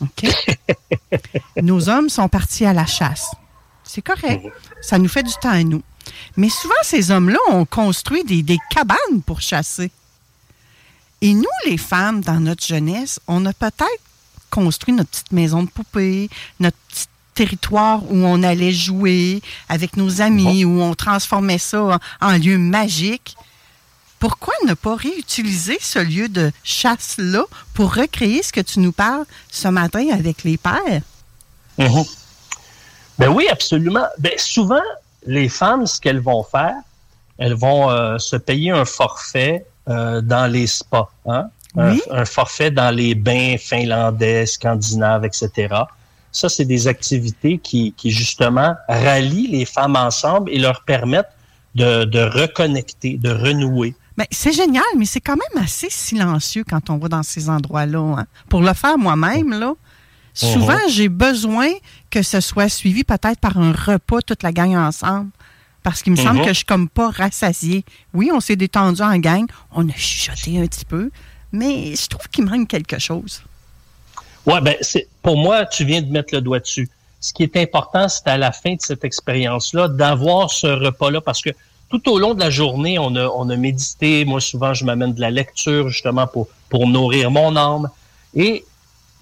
OK? 0.00 0.28
Nos 1.62 1.88
hommes 1.88 2.08
sont 2.08 2.28
partis 2.28 2.64
à 2.64 2.72
la 2.72 2.86
chasse. 2.86 3.28
C'est 3.84 4.02
correct. 4.02 4.46
Ça 4.82 4.98
nous 4.98 5.08
fait 5.08 5.22
du 5.22 5.32
temps 5.40 5.50
à 5.50 5.62
nous. 5.62 5.82
Mais 6.36 6.48
souvent, 6.48 6.74
ces 6.82 7.10
hommes-là 7.10 7.38
ont 7.50 7.64
construit 7.64 8.24
des, 8.24 8.42
des, 8.42 8.58
cabanes 8.70 9.22
pour 9.24 9.40
chasser. 9.40 9.90
Et 11.20 11.32
nous, 11.32 11.44
les 11.64 11.78
femmes, 11.78 12.20
dans 12.20 12.40
notre 12.40 12.64
jeunesse, 12.64 13.20
on 13.26 13.46
a 13.46 13.52
peut-être 13.52 14.02
construit 14.50 14.94
notre 14.94 15.10
petite 15.10 15.32
maison 15.32 15.62
de 15.62 15.70
poupée, 15.70 16.28
notre 16.60 16.76
petit 16.88 17.06
territoire 17.34 18.02
où 18.10 18.16
on 18.16 18.42
allait 18.42 18.72
jouer 18.72 19.42
avec 19.68 19.96
nos 19.96 20.20
amis, 20.20 20.64
où 20.64 20.80
on 20.80 20.94
transformait 20.94 21.58
ça 21.58 21.82
en, 21.82 21.98
en 22.20 22.32
lieu 22.38 22.58
magique. 22.58 23.36
Pourquoi 24.18 24.54
ne 24.66 24.74
pas 24.74 24.96
réutiliser 24.96 25.78
ce 25.80 25.98
lieu 25.98 26.28
de 26.28 26.50
chasse-là 26.64 27.44
pour 27.74 27.94
recréer 27.94 28.42
ce 28.42 28.52
que 28.52 28.60
tu 28.60 28.80
nous 28.80 28.92
parles 28.92 29.24
ce 29.50 29.68
matin 29.68 30.06
avec 30.12 30.44
les 30.44 30.56
pères? 30.56 31.02
Mhm. 31.78 32.04
Ben 33.18 33.28
oui, 33.28 33.46
absolument. 33.50 34.06
Ben, 34.18 34.32
souvent, 34.36 34.82
les 35.26 35.48
femmes, 35.48 35.86
ce 35.86 36.00
qu'elles 36.00 36.20
vont 36.20 36.42
faire, 36.42 36.76
elles 37.38 37.54
vont 37.54 37.90
euh, 37.90 38.18
se 38.18 38.36
payer 38.36 38.70
un 38.70 38.84
forfait 38.84 39.66
euh, 39.88 40.20
dans 40.20 40.50
les 40.50 40.66
spas, 40.66 41.10
hein? 41.26 41.48
Oui. 41.74 42.00
un, 42.10 42.20
un 42.22 42.24
forfait 42.24 42.70
dans 42.70 42.90
les 42.90 43.14
bains 43.14 43.56
finlandais, 43.58 44.46
scandinaves, 44.46 45.26
etc. 45.26 45.74
Ça, 46.32 46.48
c'est 46.48 46.64
des 46.64 46.88
activités 46.88 47.58
qui, 47.58 47.92
qui, 47.96 48.10
justement, 48.10 48.74
rallient 48.88 49.48
les 49.48 49.66
femmes 49.66 49.96
ensemble 49.96 50.50
et 50.50 50.58
leur 50.58 50.82
permettent 50.84 51.32
de, 51.74 52.04
de 52.04 52.20
reconnecter, 52.20 53.18
de 53.18 53.30
renouer. 53.30 53.94
Ben, 54.16 54.26
c'est 54.30 54.52
génial, 54.52 54.84
mais 54.96 55.04
c'est 55.04 55.20
quand 55.20 55.36
même 55.36 55.62
assez 55.64 55.88
silencieux 55.90 56.64
quand 56.68 56.88
on 56.90 56.96
va 56.96 57.08
dans 57.08 57.22
ces 57.22 57.50
endroits-là. 57.50 58.16
hein. 58.20 58.26
Pour 58.48 58.62
le 58.62 58.72
faire 58.72 58.96
moi-même, 58.96 59.50
là, 59.58 59.74
souvent, 60.32 60.78
j'ai 60.88 61.08
besoin 61.08 61.68
que 62.10 62.22
ce 62.22 62.40
soit 62.40 62.68
suivi 62.70 63.04
peut-être 63.04 63.38
par 63.40 63.58
un 63.58 63.72
repas, 63.72 64.22
toute 64.22 64.42
la 64.42 64.52
gang 64.52 64.74
ensemble. 64.76 65.30
Parce 65.82 66.02
qu'il 66.02 66.12
me 66.12 66.16
semble 66.16 66.38
Mhm. 66.40 66.42
que 66.44 66.48
je 66.48 66.54
suis 66.54 66.64
comme 66.64 66.88
pas 66.88 67.10
rassasiée. 67.10 67.84
Oui, 68.12 68.30
on 68.32 68.40
s'est 68.40 68.56
détendu 68.56 69.02
en 69.02 69.16
gang, 69.18 69.46
on 69.70 69.88
a 69.88 69.92
chuchoté 69.92 70.58
un 70.60 70.66
petit 70.66 70.84
peu, 70.84 71.10
mais 71.52 71.94
je 71.94 72.06
trouve 72.08 72.26
qu'il 72.28 72.44
manque 72.44 72.66
quelque 72.68 72.98
chose. 72.98 73.42
Ouais, 74.46 74.60
ben 74.60 74.74
c'est 74.80 75.06
pour 75.22 75.36
moi, 75.36 75.64
tu 75.66 75.84
viens 75.84 76.02
de 76.02 76.10
mettre 76.10 76.34
le 76.34 76.40
doigt 76.40 76.58
dessus. 76.58 76.88
Ce 77.20 77.32
qui 77.32 77.42
est 77.44 77.56
important, 77.56 78.08
c'est 78.08 78.26
à 78.26 78.36
la 78.36 78.50
fin 78.52 78.74
de 78.74 78.80
cette 78.80 79.04
expérience-là 79.04 79.88
d'avoir 79.88 80.50
ce 80.50 80.66
repas-là, 80.66 81.20
parce 81.20 81.40
que 81.40 81.50
tout 81.88 82.08
au 82.10 82.18
long 82.18 82.34
de 82.34 82.40
la 82.40 82.50
journée, 82.50 82.98
on 82.98 83.14
a, 83.14 83.26
on 83.28 83.48
a 83.48 83.56
médité. 83.56 84.24
Moi, 84.24 84.40
souvent, 84.40 84.74
je 84.74 84.84
m'amène 84.84 85.14
de 85.14 85.20
la 85.20 85.30
lecture 85.30 85.88
justement 85.88 86.26
pour, 86.26 86.48
pour 86.68 86.86
nourrir 86.86 87.30
mon 87.30 87.56
âme. 87.56 87.88
Et 88.34 88.64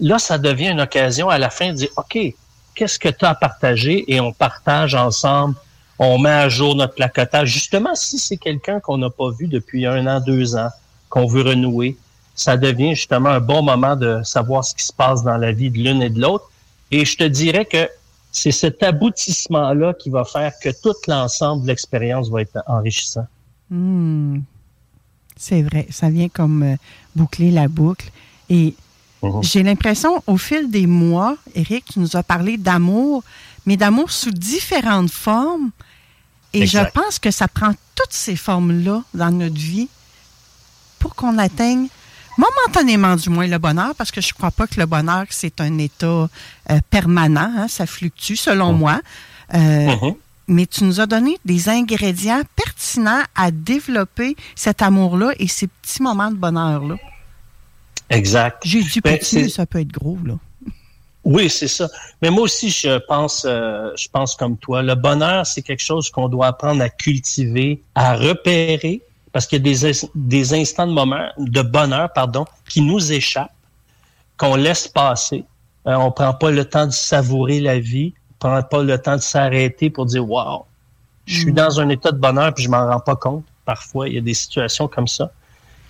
là, 0.00 0.18
ça 0.18 0.38
devient 0.38 0.68
une 0.68 0.80
occasion 0.80 1.28
à 1.28 1.38
la 1.38 1.50
fin 1.50 1.70
de 1.70 1.76
dire, 1.76 1.90
OK, 1.96 2.18
qu'est-ce 2.74 2.98
que 2.98 3.08
tu 3.08 3.24
as 3.24 3.30
à 3.30 3.34
partager? 3.34 4.04
Et 4.12 4.20
on 4.20 4.32
partage 4.32 4.94
ensemble. 4.94 5.54
On 5.98 6.18
met 6.18 6.30
à 6.30 6.48
jour 6.48 6.74
notre 6.74 6.94
placotage. 6.94 7.48
Justement, 7.48 7.94
si 7.94 8.18
c'est 8.18 8.36
quelqu'un 8.36 8.80
qu'on 8.80 8.98
n'a 8.98 9.10
pas 9.10 9.30
vu 9.30 9.46
depuis 9.46 9.86
un 9.86 10.06
an, 10.06 10.20
deux 10.20 10.56
ans, 10.56 10.70
qu'on 11.08 11.26
veut 11.26 11.42
renouer, 11.42 11.96
ça 12.34 12.56
devient 12.56 12.96
justement 12.96 13.28
un 13.28 13.40
bon 13.40 13.62
moment 13.62 13.94
de 13.94 14.20
savoir 14.24 14.64
ce 14.64 14.74
qui 14.74 14.84
se 14.84 14.92
passe 14.92 15.22
dans 15.22 15.36
la 15.36 15.52
vie 15.52 15.70
de 15.70 15.78
l'une 15.78 16.02
et 16.02 16.10
de 16.10 16.20
l'autre. 16.20 16.50
Et 16.90 17.04
je 17.04 17.16
te 17.16 17.24
dirais 17.24 17.64
que 17.64 17.88
c'est 18.34 18.50
cet 18.52 18.82
aboutissement-là 18.82 19.94
qui 19.94 20.10
va 20.10 20.24
faire 20.24 20.52
que 20.62 20.68
tout 20.82 20.92
l'ensemble 21.06 21.62
de 21.62 21.68
l'expérience 21.68 22.28
va 22.28 22.42
être 22.42 22.58
enrichissant. 22.66 23.26
Hmm. 23.70 24.40
C'est 25.36 25.62
vrai, 25.62 25.86
ça 25.90 26.10
vient 26.10 26.28
comme 26.28 26.62
euh, 26.62 26.76
boucler 27.16 27.50
la 27.50 27.68
boucle. 27.68 28.10
Et 28.50 28.74
Mhm. 29.22 29.42
j'ai 29.42 29.62
l'impression, 29.62 30.22
au 30.26 30.36
fil 30.36 30.70
des 30.70 30.86
mois, 30.86 31.36
Eric, 31.54 31.86
tu 31.92 31.98
nous 31.98 32.14
as 32.16 32.22
parlé 32.22 32.58
d'amour, 32.58 33.22
mais 33.64 33.76
d'amour 33.78 34.10
sous 34.10 34.30
différentes 34.32 35.10
formes. 35.10 35.70
Et 36.52 36.62
Exact. 36.62 36.92
je 36.94 37.00
pense 37.00 37.18
que 37.18 37.30
ça 37.30 37.48
prend 37.48 37.72
toutes 37.94 38.12
ces 38.12 38.36
formes-là 38.36 39.02
dans 39.14 39.30
notre 39.30 39.54
vie 39.56 39.88
pour 40.98 41.14
qu'on 41.14 41.38
atteigne, 41.38 41.88
momentanément 42.36 43.16
du 43.16 43.28
moins, 43.30 43.46
le 43.46 43.58
bonheur, 43.58 43.94
parce 43.96 44.10
que 44.10 44.20
je 44.20 44.28
ne 44.28 44.32
crois 44.34 44.50
pas 44.50 44.66
que 44.66 44.78
le 44.80 44.86
bonheur, 44.86 45.24
c'est 45.30 45.60
un 45.60 45.78
état 45.78 46.06
euh, 46.06 46.28
permanent, 46.90 47.50
hein, 47.56 47.68
ça 47.68 47.86
fluctue 47.86 48.36
selon 48.36 48.72
moi. 48.72 49.00
Euh, 49.54 49.94
Mhm. 49.96 50.14
mais 50.48 50.66
tu 50.66 50.84
nous 50.84 51.00
as 51.00 51.06
donné 51.06 51.38
des 51.44 51.68
ingrédients 51.68 52.42
pertinents 52.56 53.22
à 53.34 53.50
développer 53.50 54.36
cet 54.54 54.82
amour-là 54.82 55.32
et 55.38 55.46
ces 55.48 55.66
petits 55.68 56.02
moments 56.02 56.30
de 56.30 56.36
bonheur-là. 56.36 56.96
Exact. 58.10 58.62
J'ai 58.64 58.82
du 58.82 59.00
Ben, 59.00 59.18
petit, 59.18 59.36
mais 59.36 59.48
ça 59.48 59.66
peut 59.66 59.80
être 59.80 59.92
gros, 59.92 60.18
là. 60.24 60.34
Oui, 61.24 61.48
c'est 61.48 61.68
ça. 61.68 61.88
Mais 62.20 62.28
moi 62.28 62.42
aussi, 62.42 62.68
je 62.68 62.98
pense, 63.06 63.46
euh, 63.48 63.90
je 63.96 64.08
pense 64.08 64.36
comme 64.36 64.58
toi. 64.58 64.82
Le 64.82 64.94
bonheur, 64.94 65.46
c'est 65.46 65.62
quelque 65.62 65.82
chose 65.82 66.10
qu'on 66.10 66.28
doit 66.28 66.48
apprendre 66.48 66.82
à 66.82 66.90
cultiver, 66.90 67.80
à 67.94 68.14
repérer, 68.14 69.00
parce 69.34 69.48
qu'il 69.48 69.66
y 69.66 69.68
a 69.68 69.90
des, 69.90 70.08
des 70.14 70.54
instants 70.54 70.86
de 70.86 70.92
moment, 70.92 71.28
de 71.38 71.60
bonheur, 71.60 72.08
pardon, 72.14 72.44
qui 72.68 72.80
nous 72.80 73.10
échappent, 73.10 73.52
qu'on 74.36 74.54
laisse 74.54 74.86
passer. 74.86 75.44
Euh, 75.88 75.96
on 75.96 76.12
prend 76.12 76.32
pas 76.32 76.52
le 76.52 76.64
temps 76.64 76.86
de 76.86 76.92
savourer 76.92 77.58
la 77.58 77.80
vie, 77.80 78.14
on 78.30 78.48
prend 78.48 78.62
pas 78.62 78.84
le 78.84 78.96
temps 78.96 79.16
de 79.16 79.20
s'arrêter 79.22 79.90
pour 79.90 80.06
dire, 80.06 80.24
wow, 80.24 80.64
je 81.26 81.40
suis 81.40 81.50
Mm. 81.50 81.54
dans 81.56 81.80
un 81.80 81.88
état 81.88 82.12
de 82.12 82.18
bonheur 82.18 82.54
puis 82.54 82.62
je 82.62 82.70
m'en 82.70 82.86
rends 82.86 83.00
pas 83.00 83.16
compte. 83.16 83.44
Parfois, 83.64 84.08
il 84.08 84.14
y 84.14 84.18
a 84.18 84.20
des 84.20 84.34
situations 84.34 84.86
comme 84.86 85.08
ça. 85.08 85.32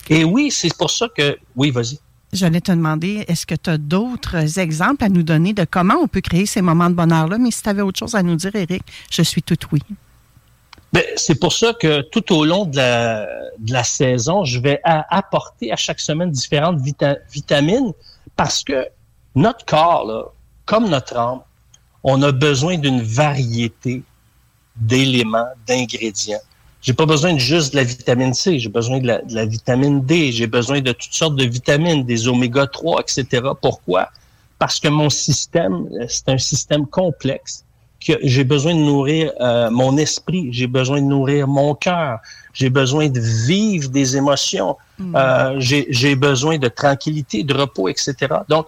Et 0.08 0.24
oui, 0.24 0.50
c'est 0.50 0.74
pour 0.74 0.90
ça 0.90 1.06
que, 1.14 1.36
oui, 1.54 1.70
vas-y. 1.70 1.98
J'allais 2.32 2.62
te 2.62 2.72
demander, 2.72 3.26
est-ce 3.28 3.44
que 3.44 3.54
tu 3.54 3.68
as 3.68 3.76
d'autres 3.78 4.58
exemples 4.58 5.04
à 5.04 5.10
nous 5.10 5.22
donner 5.22 5.52
de 5.52 5.66
comment 5.70 5.96
on 6.02 6.08
peut 6.08 6.22
créer 6.22 6.46
ces 6.46 6.62
moments 6.62 6.88
de 6.88 6.94
bonheur-là? 6.94 7.36
Mais 7.36 7.50
si 7.50 7.62
tu 7.62 7.68
avais 7.68 7.82
autre 7.82 7.98
chose 7.98 8.14
à 8.14 8.22
nous 8.22 8.36
dire, 8.36 8.56
Eric, 8.56 8.82
je 9.10 9.22
suis 9.22 9.42
tout 9.42 9.58
oui. 9.70 9.80
Ben, 10.94 11.02
c'est 11.16 11.34
pour 11.34 11.52
ça 11.52 11.74
que 11.74 12.02
tout 12.02 12.32
au 12.32 12.44
long 12.44 12.66
de 12.66 12.76
la, 12.76 13.82
saison, 13.82 14.44
je 14.44 14.60
vais 14.60 14.80
apporter 14.84 15.72
à 15.72 15.76
chaque 15.76 15.98
semaine 15.98 16.30
différentes 16.30 16.80
vita- 16.80 17.18
vitamines 17.32 17.92
parce 18.36 18.62
que 18.62 18.86
notre 19.34 19.64
corps, 19.64 20.06
là, 20.06 20.26
comme 20.66 20.88
notre 20.88 21.16
âme, 21.16 21.40
on 22.04 22.22
a 22.22 22.30
besoin 22.30 22.78
d'une 22.78 23.02
variété 23.02 24.04
d'éléments, 24.76 25.48
d'ingrédients. 25.66 26.38
J'ai 26.80 26.94
pas 26.94 27.06
besoin 27.06 27.32
de 27.32 27.40
juste 27.40 27.72
de 27.72 27.78
la 27.78 27.84
vitamine 27.84 28.32
C, 28.32 28.60
j'ai 28.60 28.68
besoin 28.68 29.00
de 29.00 29.08
la, 29.08 29.20
de 29.22 29.34
la 29.34 29.46
vitamine 29.46 30.00
D, 30.00 30.30
j'ai 30.30 30.46
besoin 30.46 30.80
de 30.80 30.92
toutes 30.92 31.14
sortes 31.14 31.34
de 31.34 31.44
vitamines, 31.44 32.04
des 32.04 32.28
oméga 32.28 32.68
3, 32.68 33.00
etc. 33.00 33.42
Pourquoi? 33.60 34.10
Parce 34.60 34.78
que 34.78 34.86
mon 34.86 35.10
système, 35.10 35.88
c'est 36.08 36.28
un 36.28 36.38
système 36.38 36.86
complexe 36.86 37.63
que 38.06 38.12
j'ai 38.22 38.44
besoin 38.44 38.74
de 38.74 38.80
nourrir 38.80 39.32
euh, 39.40 39.70
mon 39.70 39.96
esprit, 39.96 40.48
j'ai 40.52 40.66
besoin 40.66 41.00
de 41.00 41.06
nourrir 41.06 41.48
mon 41.48 41.74
cœur, 41.74 42.18
j'ai 42.52 42.70
besoin 42.70 43.08
de 43.08 43.20
vivre 43.20 43.88
des 43.88 44.16
émotions, 44.16 44.76
euh, 45.00 45.54
j'ai 45.58 45.86
j'ai 45.88 46.14
besoin 46.14 46.58
de 46.58 46.68
tranquillité, 46.68 47.42
de 47.44 47.54
repos, 47.54 47.88
etc. 47.88 48.14
Donc, 48.48 48.66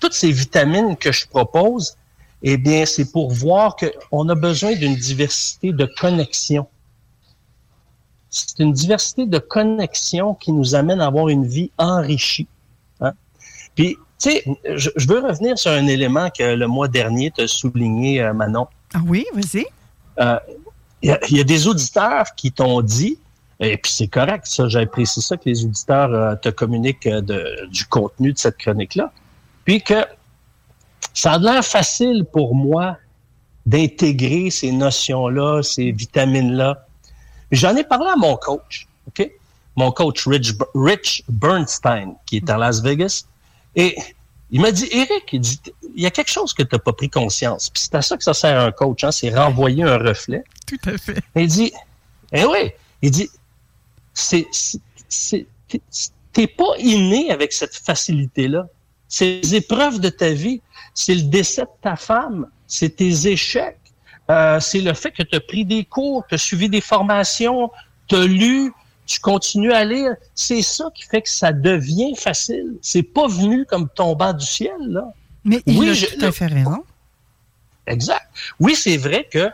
toutes 0.00 0.14
ces 0.14 0.32
vitamines 0.32 0.96
que 0.96 1.12
je 1.12 1.26
propose, 1.28 1.96
eh 2.42 2.56
bien, 2.56 2.86
c'est 2.86 3.12
pour 3.12 3.30
voir 3.30 3.76
qu'on 3.76 4.28
a 4.28 4.34
besoin 4.34 4.74
d'une 4.74 4.96
diversité 4.96 5.72
de 5.72 5.86
connexions. 6.00 6.66
C'est 8.30 8.60
une 8.60 8.72
diversité 8.72 9.26
de 9.26 9.38
connexions 9.38 10.34
qui 10.34 10.52
nous 10.52 10.74
amène 10.74 11.00
à 11.00 11.06
avoir 11.06 11.28
une 11.28 11.46
vie 11.46 11.70
enrichie. 11.76 12.46
Hein? 13.00 13.12
Puis, 13.74 13.98
tu 14.20 14.30
sais, 14.30 14.44
je, 14.76 14.90
je 14.96 15.08
veux 15.08 15.20
revenir 15.20 15.58
sur 15.58 15.70
un 15.70 15.86
élément 15.86 16.28
que 16.30 16.54
le 16.54 16.66
mois 16.66 16.88
dernier, 16.88 17.30
tu 17.30 17.42
as 17.42 17.48
souligné, 17.48 18.20
euh, 18.22 18.32
Manon. 18.32 18.66
Ah 18.94 19.00
oui, 19.06 19.24
vas-y. 19.34 19.64
Euh, 20.20 20.38
Il 21.02 21.08
y, 21.08 21.12
a- 21.12 21.20
il 21.30 21.36
y 21.38 21.40
a 21.40 21.44
des 21.44 21.66
auditeurs 21.66 22.26
qui 22.36 22.52
t'ont 22.52 22.82
dit, 22.82 23.18
et 23.58 23.78
puis 23.78 23.90
c'est 23.90 24.08
correct, 24.08 24.44
ça, 24.46 24.68
j'apprécie 24.68 25.22
ça 25.22 25.36
que 25.38 25.44
les 25.46 25.64
auditeurs 25.64 26.12
euh, 26.12 26.34
te 26.36 26.50
communiquent 26.50 27.08
de- 27.08 27.66
du 27.70 27.86
contenu 27.86 28.32
de 28.34 28.38
cette 28.38 28.58
chronique-là, 28.58 29.10
puis 29.64 29.80
que 29.82 30.04
ça 31.14 31.32
a 31.32 31.38
l'air 31.38 31.64
facile 31.64 32.26
pour 32.30 32.54
moi 32.54 32.98
d'intégrer 33.66 34.50
ces 34.50 34.72
notions-là, 34.72 35.62
ces 35.62 35.92
vitamines-là. 35.92 36.86
J'en 37.52 37.74
ai 37.76 37.84
parlé 37.84 38.08
à 38.12 38.16
mon 38.16 38.36
coach, 38.36 38.86
OK? 39.08 39.30
Mon 39.76 39.92
coach 39.92 40.26
Rich, 40.26 40.54
Rich 40.74 41.24
Bernstein, 41.28 42.14
qui 42.26 42.36
est 42.38 42.50
à 42.50 42.56
Las 42.58 42.82
Vegas, 42.82 43.24
et 43.80 43.96
il 44.50 44.60
m'a 44.60 44.72
dit, 44.72 44.88
Eric, 44.92 45.32
il 45.32 45.40
dit, 45.40 45.58
il 45.96 46.02
y 46.02 46.06
a 46.06 46.10
quelque 46.10 46.30
chose 46.30 46.52
que 46.52 46.62
tu 46.62 46.68
n'as 46.74 46.78
pas 46.78 46.92
pris 46.92 47.08
conscience. 47.08 47.70
Puis 47.70 47.84
c'est 47.84 47.94
à 47.94 48.02
ça 48.02 48.18
que 48.18 48.24
ça 48.24 48.34
sert 48.34 48.60
un 48.60 48.72
coach, 48.72 49.04
hein, 49.04 49.10
c'est 49.10 49.34
renvoyer 49.34 49.84
un 49.84 49.96
reflet. 49.96 50.44
Tout 50.66 50.76
à 50.84 50.98
fait. 50.98 51.22
Il 51.34 51.46
dit, 51.46 51.72
eh 52.32 52.44
oui, 52.44 52.72
il 53.00 53.10
dit, 53.10 53.30
c'est, 54.12 54.46
t'es 56.34 56.46
pas 56.46 56.74
inné 56.78 57.30
avec 57.30 57.54
cette 57.54 57.74
facilité-là. 57.74 58.66
C'est 59.08 59.40
les 59.42 59.54
épreuves 59.54 59.98
de 59.98 60.10
ta 60.10 60.30
vie, 60.30 60.60
c'est 60.92 61.14
le 61.14 61.22
décès 61.22 61.62
de 61.62 61.80
ta 61.80 61.96
femme, 61.96 62.46
c'est 62.66 62.96
tes 62.96 63.28
échecs, 63.28 63.78
euh, 64.30 64.60
c'est 64.60 64.82
le 64.82 64.92
fait 64.92 65.10
que 65.10 65.22
tu 65.22 65.36
as 65.36 65.40
pris 65.40 65.64
des 65.64 65.84
cours, 65.84 66.24
tu 66.28 66.34
as 66.34 66.38
suivi 66.38 66.68
des 66.68 66.82
formations, 66.82 67.70
tu 68.08 68.14
as 68.16 68.26
lu, 68.26 68.72
tu 69.10 69.18
continues 69.18 69.72
à 69.72 69.84
lire. 69.84 70.12
C'est 70.36 70.62
ça 70.62 70.84
qui 70.94 71.02
fait 71.02 71.22
que 71.22 71.28
ça 71.28 71.52
devient 71.52 72.14
facile. 72.16 72.76
C'est 72.80 73.02
pas 73.02 73.26
venu 73.26 73.66
comme 73.66 73.88
tombant 73.88 74.32
du 74.32 74.46
ciel, 74.46 74.76
là. 74.88 75.04
Mais 75.44 75.60
il 75.66 75.78
Oui, 75.78 75.90
a 75.90 75.92
je- 75.94 76.06
tout 76.06 76.24
à 76.24 76.30
fait 76.30 76.46
raison. 76.46 76.84
Exact. 77.88 78.24
Oui, 78.60 78.76
c'est 78.76 78.96
vrai 78.98 79.26
que 79.28 79.50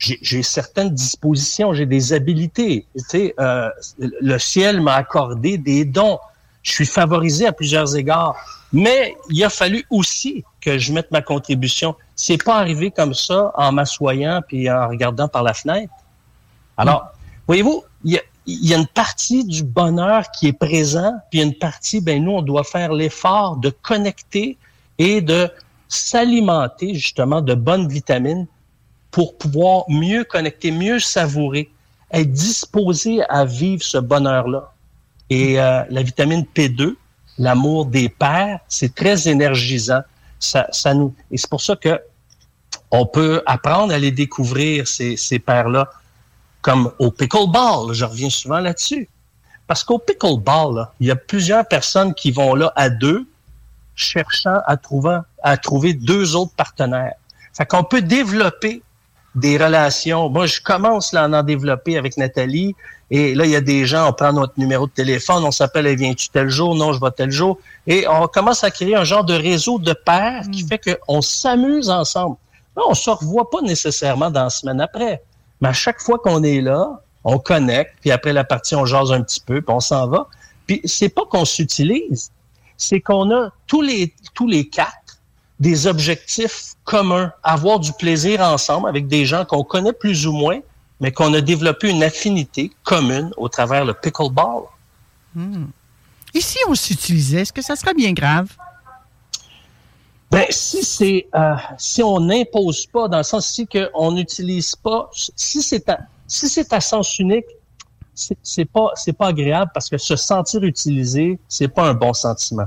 j'ai 0.00 0.42
certaines 0.42 0.90
dispositions, 0.90 1.72
j'ai 1.72 1.86
des 1.86 2.12
habilités. 2.12 2.84
Tu 2.98 3.04
sais, 3.08 3.34
euh, 3.38 3.70
le 3.98 4.38
ciel 4.38 4.80
m'a 4.80 4.94
accordé 4.94 5.56
des 5.56 5.84
dons. 5.84 6.18
je 6.62 6.72
suis 6.72 6.86
favorisé 6.86 7.46
à 7.46 7.52
plusieurs 7.52 7.94
égards. 7.94 8.34
Mais 8.72 9.14
il 9.30 9.44
a 9.44 9.50
fallu 9.50 9.86
aussi 9.88 10.42
que 10.60 10.78
je 10.78 10.92
mette 10.92 11.12
ma 11.12 11.22
contribution. 11.22 11.94
C'est 12.16 12.42
pas 12.42 12.56
arrivé 12.58 12.90
comme 12.90 13.14
ça 13.14 13.52
en 13.54 13.70
m'assoyant 13.70 14.42
puis 14.48 14.68
en 14.68 14.88
regardant 14.88 15.28
par 15.28 15.44
la 15.44 15.54
fenêtre. 15.54 15.92
Alors, 16.76 17.12
voyez-vous, 17.46 17.84
il 18.04 18.20
y, 18.46 18.74
a, 18.74 18.78
une 18.78 18.86
partie 18.86 19.44
du 19.44 19.62
bonheur 19.62 20.30
qui 20.30 20.48
est 20.48 20.52
présent, 20.52 21.14
puis 21.30 21.42
une 21.42 21.54
partie, 21.54 22.00
ben 22.00 22.22
nous, 22.22 22.32
on 22.32 22.42
doit 22.42 22.64
faire 22.64 22.92
l'effort 22.92 23.56
de 23.56 23.70
connecter 23.70 24.56
et 24.98 25.20
de 25.20 25.50
s'alimenter 25.88 26.94
justement 26.94 27.40
de 27.40 27.54
bonnes 27.54 27.88
vitamines 27.88 28.46
pour 29.10 29.36
pouvoir 29.36 29.84
mieux 29.88 30.24
connecter, 30.24 30.70
mieux 30.70 30.98
savourer, 30.98 31.70
être 32.12 32.30
disposé 32.30 33.22
à 33.28 33.44
vivre 33.44 33.82
ce 33.82 33.98
bonheur-là. 33.98 34.72
Et 35.30 35.60
euh, 35.60 35.82
la 35.90 36.02
vitamine 36.02 36.44
P2, 36.54 36.94
l'amour 37.38 37.86
des 37.86 38.08
pères, 38.08 38.60
c'est 38.68 38.94
très 38.94 39.28
énergisant. 39.28 40.02
Ça, 40.38 40.66
ça 40.70 40.94
nous, 40.94 41.14
et 41.30 41.38
c'est 41.38 41.50
pour 41.50 41.62
ça 41.62 41.76
que 41.76 42.00
on 42.90 43.06
peut 43.06 43.42
apprendre 43.46 43.92
à 43.92 43.98
les 43.98 44.12
découvrir, 44.12 44.86
ces, 44.86 45.16
ces 45.16 45.38
pères-là, 45.38 45.90
comme 46.66 46.90
au 46.98 47.12
pickleball. 47.12 47.92
Je 47.92 48.04
reviens 48.04 48.28
souvent 48.28 48.58
là-dessus. 48.58 49.08
Parce 49.68 49.84
qu'au 49.84 50.00
pickleball, 50.00 50.88
il 50.98 51.06
y 51.06 51.10
a 51.12 51.16
plusieurs 51.16 51.64
personnes 51.66 52.12
qui 52.12 52.32
vont 52.32 52.56
là 52.56 52.72
à 52.74 52.90
deux, 52.90 53.24
cherchant 53.94 54.58
à 54.66 54.76
trouver, 54.76 55.20
à 55.44 55.56
trouver 55.58 55.94
deux 55.94 56.34
autres 56.34 56.54
partenaires. 56.56 57.14
Fait 57.56 57.66
qu'on 57.66 57.84
peut 57.84 58.02
développer 58.02 58.82
des 59.36 59.56
relations. 59.58 60.28
Moi, 60.28 60.46
je 60.46 60.60
commence 60.60 61.12
là 61.12 61.22
à 61.24 61.28
en 61.28 61.42
développer 61.44 61.98
avec 61.98 62.16
Nathalie. 62.16 62.74
Et 63.12 63.36
là, 63.36 63.44
il 63.44 63.52
y 63.52 63.56
a 63.56 63.60
des 63.60 63.86
gens, 63.86 64.08
on 64.08 64.12
prend 64.12 64.32
notre 64.32 64.54
numéro 64.56 64.88
de 64.88 64.92
téléphone, 64.92 65.44
on 65.44 65.52
s'appelle, 65.52 65.86
viens-tu 65.94 66.30
tel 66.30 66.48
jour? 66.48 66.74
Non, 66.74 66.92
je 66.92 67.00
vais 67.00 67.12
tel 67.12 67.30
jour. 67.30 67.60
Et 67.86 68.08
on 68.08 68.26
commence 68.26 68.64
à 68.64 68.72
créer 68.72 68.96
un 68.96 69.04
genre 69.04 69.24
de 69.24 69.34
réseau 69.34 69.78
de 69.78 69.92
pairs 69.92 70.42
qui 70.50 70.64
hmm. 70.64 70.68
fait 70.68 70.80
qu'on 71.06 71.22
s'amuse 71.22 71.90
ensemble. 71.90 72.36
Là, 72.76 72.82
on 72.88 72.94
se 72.94 73.10
revoit 73.10 73.48
pas 73.50 73.60
nécessairement 73.60 74.30
dans 74.30 74.44
la 74.44 74.50
semaine 74.50 74.80
après. 74.80 75.22
Mais 75.60 75.68
à 75.68 75.72
chaque 75.72 76.00
fois 76.00 76.18
qu'on 76.18 76.42
est 76.42 76.60
là, 76.60 77.00
on 77.24 77.38
connecte, 77.38 77.94
puis 78.00 78.10
après 78.10 78.32
la 78.32 78.44
partie, 78.44 78.74
on 78.74 78.84
jase 78.86 79.12
un 79.12 79.22
petit 79.22 79.40
peu, 79.40 79.60
puis 79.60 79.74
on 79.74 79.80
s'en 79.80 80.06
va. 80.06 80.28
Puis 80.66 80.80
c'est 80.84 81.08
pas 81.08 81.24
qu'on 81.24 81.44
s'utilise, 81.44 82.30
c'est 82.76 83.00
qu'on 83.00 83.30
a 83.30 83.50
tous 83.66 83.82
les, 83.82 84.12
quatre 84.68 85.18
des 85.58 85.86
objectifs 85.86 86.74
communs, 86.84 87.32
avoir 87.42 87.80
du 87.80 87.92
plaisir 87.92 88.42
ensemble 88.42 88.88
avec 88.88 89.08
des 89.08 89.24
gens 89.24 89.44
qu'on 89.44 89.64
connaît 89.64 89.92
plus 89.92 90.26
ou 90.26 90.32
moins, 90.32 90.60
mais 91.00 91.12
qu'on 91.12 91.32
a 91.34 91.40
développé 91.40 91.88
une 91.90 92.02
affinité 92.02 92.70
commune 92.84 93.30
au 93.36 93.48
travers 93.48 93.84
le 93.84 93.94
pickleball. 93.94 94.64
Hmm. 95.34 95.66
Et 96.34 96.40
si 96.40 96.58
on 96.68 96.74
s'utilisait, 96.74 97.40
est-ce 97.40 97.52
que 97.52 97.62
ça 97.62 97.76
serait 97.76 97.94
bien 97.94 98.12
grave? 98.12 98.48
Ben, 100.30 100.44
si 100.50 100.82
c'est 100.82 101.28
euh, 101.34 101.54
si 101.78 102.02
on 102.02 102.20
n'impose 102.20 102.86
pas, 102.86 103.08
dans 103.08 103.18
le 103.18 103.22
sens 103.22 103.46
si 103.46 103.66
qu'on 103.66 104.12
n'utilise 104.12 104.74
pas, 104.74 105.08
si 105.12 105.62
c'est 105.62 105.88
à 105.88 106.00
si 106.26 106.48
c'est 106.48 106.72
à 106.72 106.80
sens 106.80 107.18
unique, 107.18 107.46
c'est 108.14 108.64
pas 108.64 108.90
c'est 108.96 109.12
pas 109.12 109.28
agréable 109.28 109.70
parce 109.72 109.88
que 109.88 109.98
se 109.98 110.16
sentir 110.16 110.64
utilisé, 110.64 111.38
c'est 111.48 111.68
pas 111.68 111.88
un 111.88 111.94
bon 111.94 112.12
sentiment. 112.12 112.66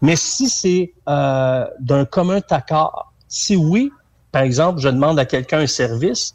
Mais 0.00 0.16
si 0.16 0.48
c'est 0.48 0.92
euh, 1.08 1.66
d'un 1.80 2.04
commun 2.04 2.40
accord, 2.50 3.12
si 3.28 3.56
oui, 3.56 3.90
par 4.32 4.42
exemple, 4.42 4.80
je 4.80 4.88
demande 4.88 5.18
à 5.18 5.24
quelqu'un 5.24 5.60
un 5.60 5.66
service, 5.66 6.34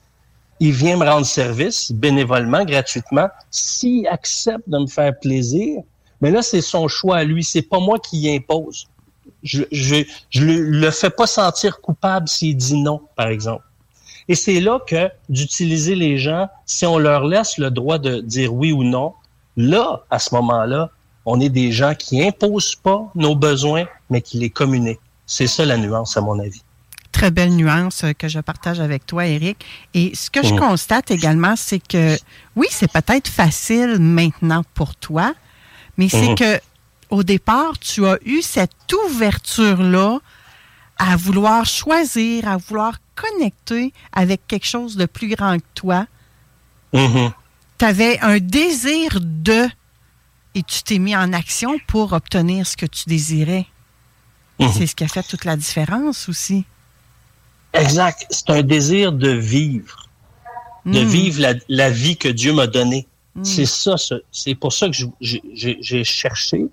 il 0.59 0.73
vient 0.73 0.97
me 0.97 1.05
rendre 1.05 1.25
service 1.25 1.91
bénévolement, 1.91 2.65
gratuitement, 2.65 3.29
s'il 3.49 4.07
accepte 4.07 4.67
de 4.67 4.77
me 4.77 4.87
faire 4.87 5.17
plaisir, 5.19 5.81
mais 6.21 6.29
là, 6.29 6.43
c'est 6.43 6.61
son 6.61 6.87
choix 6.87 7.17
à 7.17 7.23
lui, 7.23 7.43
c'est 7.43 7.63
pas 7.63 7.79
moi 7.79 7.97
qui 7.97 8.19
y 8.19 8.35
impose. 8.35 8.87
Je, 9.43 9.63
je, 9.71 10.03
je 10.29 10.43
le 10.43 10.91
fais 10.91 11.09
pas 11.09 11.27
sentir 11.27 11.81
coupable 11.81 12.27
s'il 12.27 12.55
dit 12.57 12.77
non, 12.77 13.01
par 13.15 13.27
exemple. 13.27 13.63
Et 14.27 14.35
c'est 14.35 14.59
là 14.59 14.79
que 14.85 15.09
d'utiliser 15.29 15.95
les 15.95 16.17
gens, 16.17 16.47
si 16.65 16.85
on 16.85 16.97
leur 16.97 17.25
laisse 17.25 17.57
le 17.57 17.71
droit 17.71 17.97
de 17.97 18.21
dire 18.21 18.53
oui 18.53 18.71
ou 18.71 18.83
non, 18.83 19.13
là, 19.57 20.03
à 20.09 20.19
ce 20.19 20.33
moment-là, 20.35 20.89
on 21.25 21.39
est 21.39 21.49
des 21.49 21.71
gens 21.71 21.93
qui 21.95 22.23
imposent 22.23 22.75
pas 22.75 23.11
nos 23.15 23.35
besoins, 23.35 23.85
mais 24.09 24.21
qui 24.21 24.37
les 24.37 24.49
communiquent. 24.49 24.99
C'est 25.25 25.47
ça 25.47 25.65
la 25.65 25.77
nuance, 25.77 26.17
à 26.17 26.21
mon 26.21 26.39
avis. 26.39 26.61
Très 27.11 27.29
belle 27.29 27.51
nuance 27.51 28.05
que 28.17 28.27
je 28.27 28.39
partage 28.39 28.79
avec 28.79 29.05
toi, 29.05 29.27
Eric. 29.27 29.65
Et 29.93 30.15
ce 30.15 30.29
que 30.29 30.43
je 30.43 30.53
mmh. 30.53 30.59
constate 30.59 31.11
également, 31.11 31.55
c'est 31.55 31.85
que 31.85 32.17
oui, 32.55 32.67
c'est 32.69 32.91
peut-être 32.91 33.27
facile 33.27 33.97
maintenant 33.99 34.63
pour 34.73 34.95
toi, 34.95 35.33
mais 35.97 36.09
c'est 36.09 36.31
mmh. 36.31 36.35
que 36.35 36.59
au 37.11 37.23
départ, 37.23 37.77
tu 37.77 38.05
as 38.07 38.17
eu 38.25 38.41
cette 38.41 38.71
ouverture-là 39.05 40.19
à 40.97 41.15
vouloir 41.17 41.65
choisir, 41.65 42.47
à 42.47 42.57
vouloir 42.57 42.97
connecter 43.15 43.93
avec 44.13 44.47
quelque 44.47 44.65
chose 44.65 44.95
de 44.95 45.05
plus 45.05 45.27
grand 45.27 45.57
que 45.57 45.65
toi. 45.75 46.07
Mmh. 46.93 47.29
Tu 47.77 47.85
avais 47.85 48.19
un 48.21 48.39
désir 48.39 49.19
de 49.21 49.67
et 50.55 50.63
tu 50.63 50.83
t'es 50.83 50.99
mis 50.99 51.15
en 51.15 51.33
action 51.33 51.77
pour 51.87 52.13
obtenir 52.13 52.65
ce 52.67 52.75
que 52.75 52.85
tu 52.85 53.03
désirais. 53.07 53.65
Mhm. 54.59 54.71
C'est 54.73 54.87
ce 54.87 54.95
qui 54.95 55.03
a 55.03 55.07
fait 55.07 55.23
toute 55.23 55.45
la 55.45 55.55
différence 55.55 56.27
aussi. 56.29 56.65
Exact. 57.73 58.25
C'est 58.29 58.49
un 58.49 58.63
désir 58.63 59.13
de 59.13 59.29
vivre, 59.29 60.09
de 60.85 61.01
hmm. 61.03 61.07
vivre 61.07 61.55
la, 61.69 61.89
vie 61.89 62.17
que 62.17 62.27
Dieu 62.27 62.51
m'a 62.51 62.67
donnée. 62.67 63.07
Hmm. 63.35 63.45
C'est 63.45 63.65
ça, 63.65 63.95
c'est 64.29 64.55
pour 64.55 64.73
ça 64.73 64.89
que 64.89 64.97
j'ai 65.21 66.03
cherché 66.03 66.67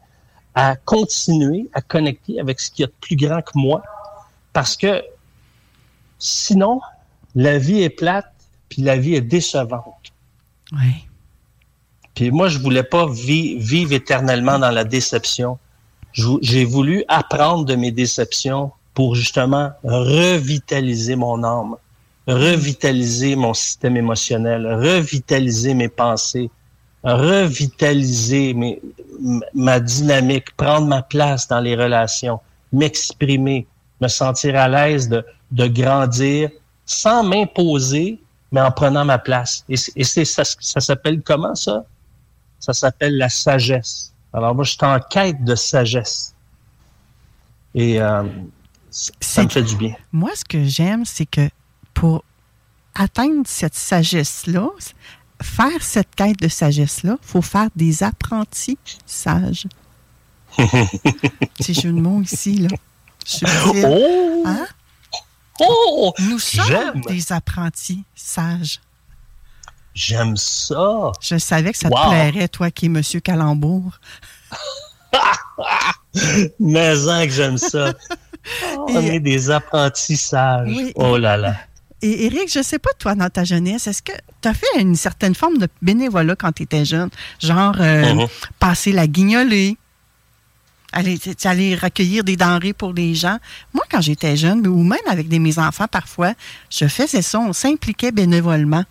à 0.60 0.74
continuer 0.74 1.70
à 1.72 1.80
connecter 1.80 2.40
avec 2.40 2.58
ce 2.58 2.72
qui 2.72 2.82
y 2.82 2.84
a 2.84 2.88
de 2.88 2.92
plus 3.00 3.14
grand 3.14 3.42
que 3.42 3.52
moi, 3.54 3.80
parce 4.52 4.76
que 4.76 5.04
sinon, 6.18 6.80
la 7.36 7.58
vie 7.58 7.82
est 7.82 7.90
plate, 7.90 8.34
puis 8.68 8.82
la 8.82 8.96
vie 8.96 9.14
est 9.14 9.20
décevante. 9.20 10.12
Oui. 10.72 11.06
Puis 12.16 12.32
moi, 12.32 12.48
je 12.48 12.58
voulais 12.58 12.82
pas 12.82 13.06
vivre 13.08 13.92
éternellement 13.92 14.58
dans 14.58 14.72
la 14.72 14.82
déception. 14.82 15.60
J'ai 16.12 16.64
voulu 16.64 17.04
apprendre 17.06 17.64
de 17.64 17.76
mes 17.76 17.92
déceptions 17.92 18.72
pour 18.94 19.14
justement 19.14 19.70
revitaliser 19.84 21.14
mon 21.14 21.44
âme, 21.44 21.76
revitaliser 22.26 23.36
mon 23.36 23.54
système 23.54 23.96
émotionnel, 23.96 24.66
revitaliser 24.66 25.74
mes 25.74 25.88
pensées, 25.88 26.50
revitaliser 27.04 28.54
mes, 28.54 28.80
ma 29.54 29.80
dynamique, 29.80 30.54
prendre 30.56 30.86
ma 30.86 31.02
place 31.02 31.48
dans 31.48 31.60
les 31.60 31.76
relations, 31.76 32.40
m'exprimer, 32.72 33.66
me 34.00 34.08
sentir 34.08 34.56
à 34.56 34.68
l'aise 34.68 35.08
de, 35.08 35.24
de 35.50 35.66
grandir 35.66 36.50
sans 36.86 37.22
m'imposer, 37.22 38.20
mais 38.50 38.60
en 38.60 38.70
prenant 38.70 39.04
ma 39.04 39.18
place. 39.18 39.64
Et, 39.68 39.76
c'est 39.76 40.24
ça, 40.24 40.42
ça 40.44 40.80
s'appelle 40.80 41.22
comment 41.22 41.54
ça? 41.54 41.84
Ça 42.58 42.72
s'appelle 42.72 43.16
la 43.16 43.28
sagesse. 43.28 44.12
Alors 44.32 44.54
moi, 44.54 44.64
je 44.64 44.70
suis 44.70 44.84
en 44.84 44.98
quête 44.98 45.44
de 45.44 45.54
sagesse. 45.54 46.34
Et 47.74 48.00
euh, 48.00 48.24
ça 48.90 49.44
me 49.44 49.48
fait 49.48 49.62
du 49.62 49.76
bien. 49.76 49.94
Moi, 50.12 50.30
ce 50.34 50.44
que 50.44 50.64
j'aime, 50.64 51.04
c'est 51.04 51.26
que 51.26 51.48
pour 51.94 52.24
atteindre 52.94 53.42
cette 53.46 53.74
sagesse-là, 53.74 54.68
faire 55.42 55.82
cette 55.82 56.14
quête 56.14 56.38
de 56.38 56.48
sagesse-là, 56.48 57.16
il 57.22 57.26
faut 57.26 57.42
faire 57.42 57.68
des 57.76 58.02
apprentis 58.02 58.78
sages. 59.06 59.66
Petit 60.56 61.74
jeu 61.74 61.92
de 61.92 62.00
mots 62.00 62.22
ici, 62.22 62.58
là. 62.58 62.68
Oh! 63.74 64.42
Hein? 64.46 64.66
Oh! 65.60 66.12
Nous 66.18 66.38
sommes 66.38 67.00
des 67.08 67.32
apprentis 67.32 68.04
sages. 68.14 68.80
J'aime 69.94 70.36
ça. 70.36 71.12
Je 71.20 71.38
savais 71.38 71.72
que 71.72 71.78
ça 71.78 71.90
te 71.90 72.08
plairait, 72.08 72.48
toi 72.48 72.70
qui 72.70 72.86
es 72.86 72.88
Monsieur 72.88 73.20
Calembour. 73.20 73.98
Mais 76.60 77.08
hein, 77.08 77.26
que 77.26 77.32
j'aime 77.32 77.58
ça. 77.58 77.92
On 78.76 79.00
est 79.00 79.20
des 79.20 79.50
apprentissages. 79.50 80.92
oh 80.94 81.18
là 81.18 81.36
là. 81.36 81.56
Et 82.00 82.26
Eric, 82.26 82.52
je 82.52 82.62
sais 82.62 82.78
pas, 82.78 82.90
toi, 82.98 83.14
dans 83.14 83.28
ta 83.28 83.44
jeunesse, 83.44 83.86
est-ce 83.86 84.02
que 84.02 84.12
tu 84.40 84.48
as 84.48 84.54
fait 84.54 84.80
une 84.80 84.94
certaine 84.94 85.34
forme 85.34 85.58
de 85.58 85.68
bénévolat 85.82 86.36
quand 86.36 86.52
tu 86.52 86.62
étais 86.62 86.84
jeune? 86.84 87.10
Genre, 87.40 87.74
euh, 87.80 88.14
mm-hmm. 88.14 88.28
passer 88.60 88.92
la 88.92 89.08
guignolée, 89.08 89.76
aller, 90.92 91.18
aller 91.44 91.74
recueillir 91.74 92.22
des 92.22 92.36
denrées 92.36 92.72
pour 92.72 92.92
les 92.92 93.14
gens. 93.14 93.38
Moi, 93.74 93.84
quand 93.90 94.00
j'étais 94.00 94.36
jeune, 94.36 94.66
ou 94.66 94.82
même 94.82 94.98
avec 95.08 95.28
des, 95.28 95.40
mes 95.40 95.58
enfants 95.58 95.88
parfois, 95.90 96.34
je 96.70 96.86
faisais 96.86 97.22
ça, 97.22 97.40
on 97.40 97.52
s'impliquait 97.52 98.12
bénévolement. 98.12 98.84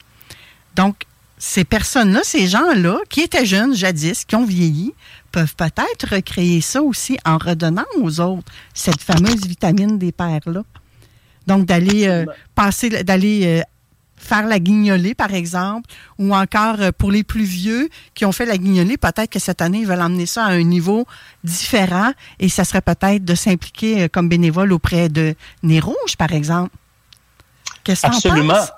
Donc, 0.75 1.03
ces 1.37 1.63
personnes-là, 1.63 2.21
ces 2.23 2.47
gens-là, 2.47 2.97
qui 3.09 3.21
étaient 3.21 3.45
jeunes 3.45 3.75
jadis, 3.75 4.25
qui 4.25 4.35
ont 4.35 4.45
vieilli, 4.45 4.93
peuvent 5.31 5.55
peut-être 5.55 6.15
recréer 6.15 6.61
ça 6.61 6.81
aussi 6.81 7.17
en 7.25 7.37
redonnant 7.37 7.85
aux 8.01 8.19
autres 8.19 8.51
cette 8.73 9.01
fameuse 9.01 9.45
vitamine 9.45 9.97
des 9.97 10.11
pères-là. 10.11 10.63
Donc, 11.47 11.65
d'aller 11.65 12.07
euh, 12.07 12.25
passer, 12.53 12.89
d'aller 12.89 13.45
euh, 13.45 13.61
faire 14.17 14.45
la 14.45 14.59
guignolée, 14.59 15.15
par 15.15 15.33
exemple, 15.33 15.89
ou 16.19 16.35
encore 16.35 16.81
euh, 16.81 16.91
pour 16.95 17.09
les 17.09 17.23
plus 17.23 17.45
vieux 17.45 17.89
qui 18.13 18.25
ont 18.25 18.33
fait 18.33 18.45
la 18.45 18.57
guignolée, 18.57 18.97
peut-être 18.97 19.29
que 19.29 19.39
cette 19.39 19.61
année, 19.61 19.79
ils 19.79 19.87
veulent 19.87 20.01
emmener 20.01 20.25
ça 20.25 20.43
à 20.43 20.49
un 20.49 20.63
niveau 20.63 21.05
différent 21.45 22.11
et 22.39 22.49
ça 22.49 22.65
serait 22.65 22.81
peut-être 22.81 23.23
de 23.23 23.33
s'impliquer 23.33 24.09
comme 24.09 24.27
bénévole 24.27 24.73
auprès 24.73 25.07
de 25.07 25.35
Nez 25.63 25.79
Rouge, 25.79 26.17
par 26.17 26.33
exemple. 26.33 26.75
Qu'est-ce 27.85 28.01
que 28.01 28.07
Absolument. 28.07 28.53
Penses? 28.53 28.73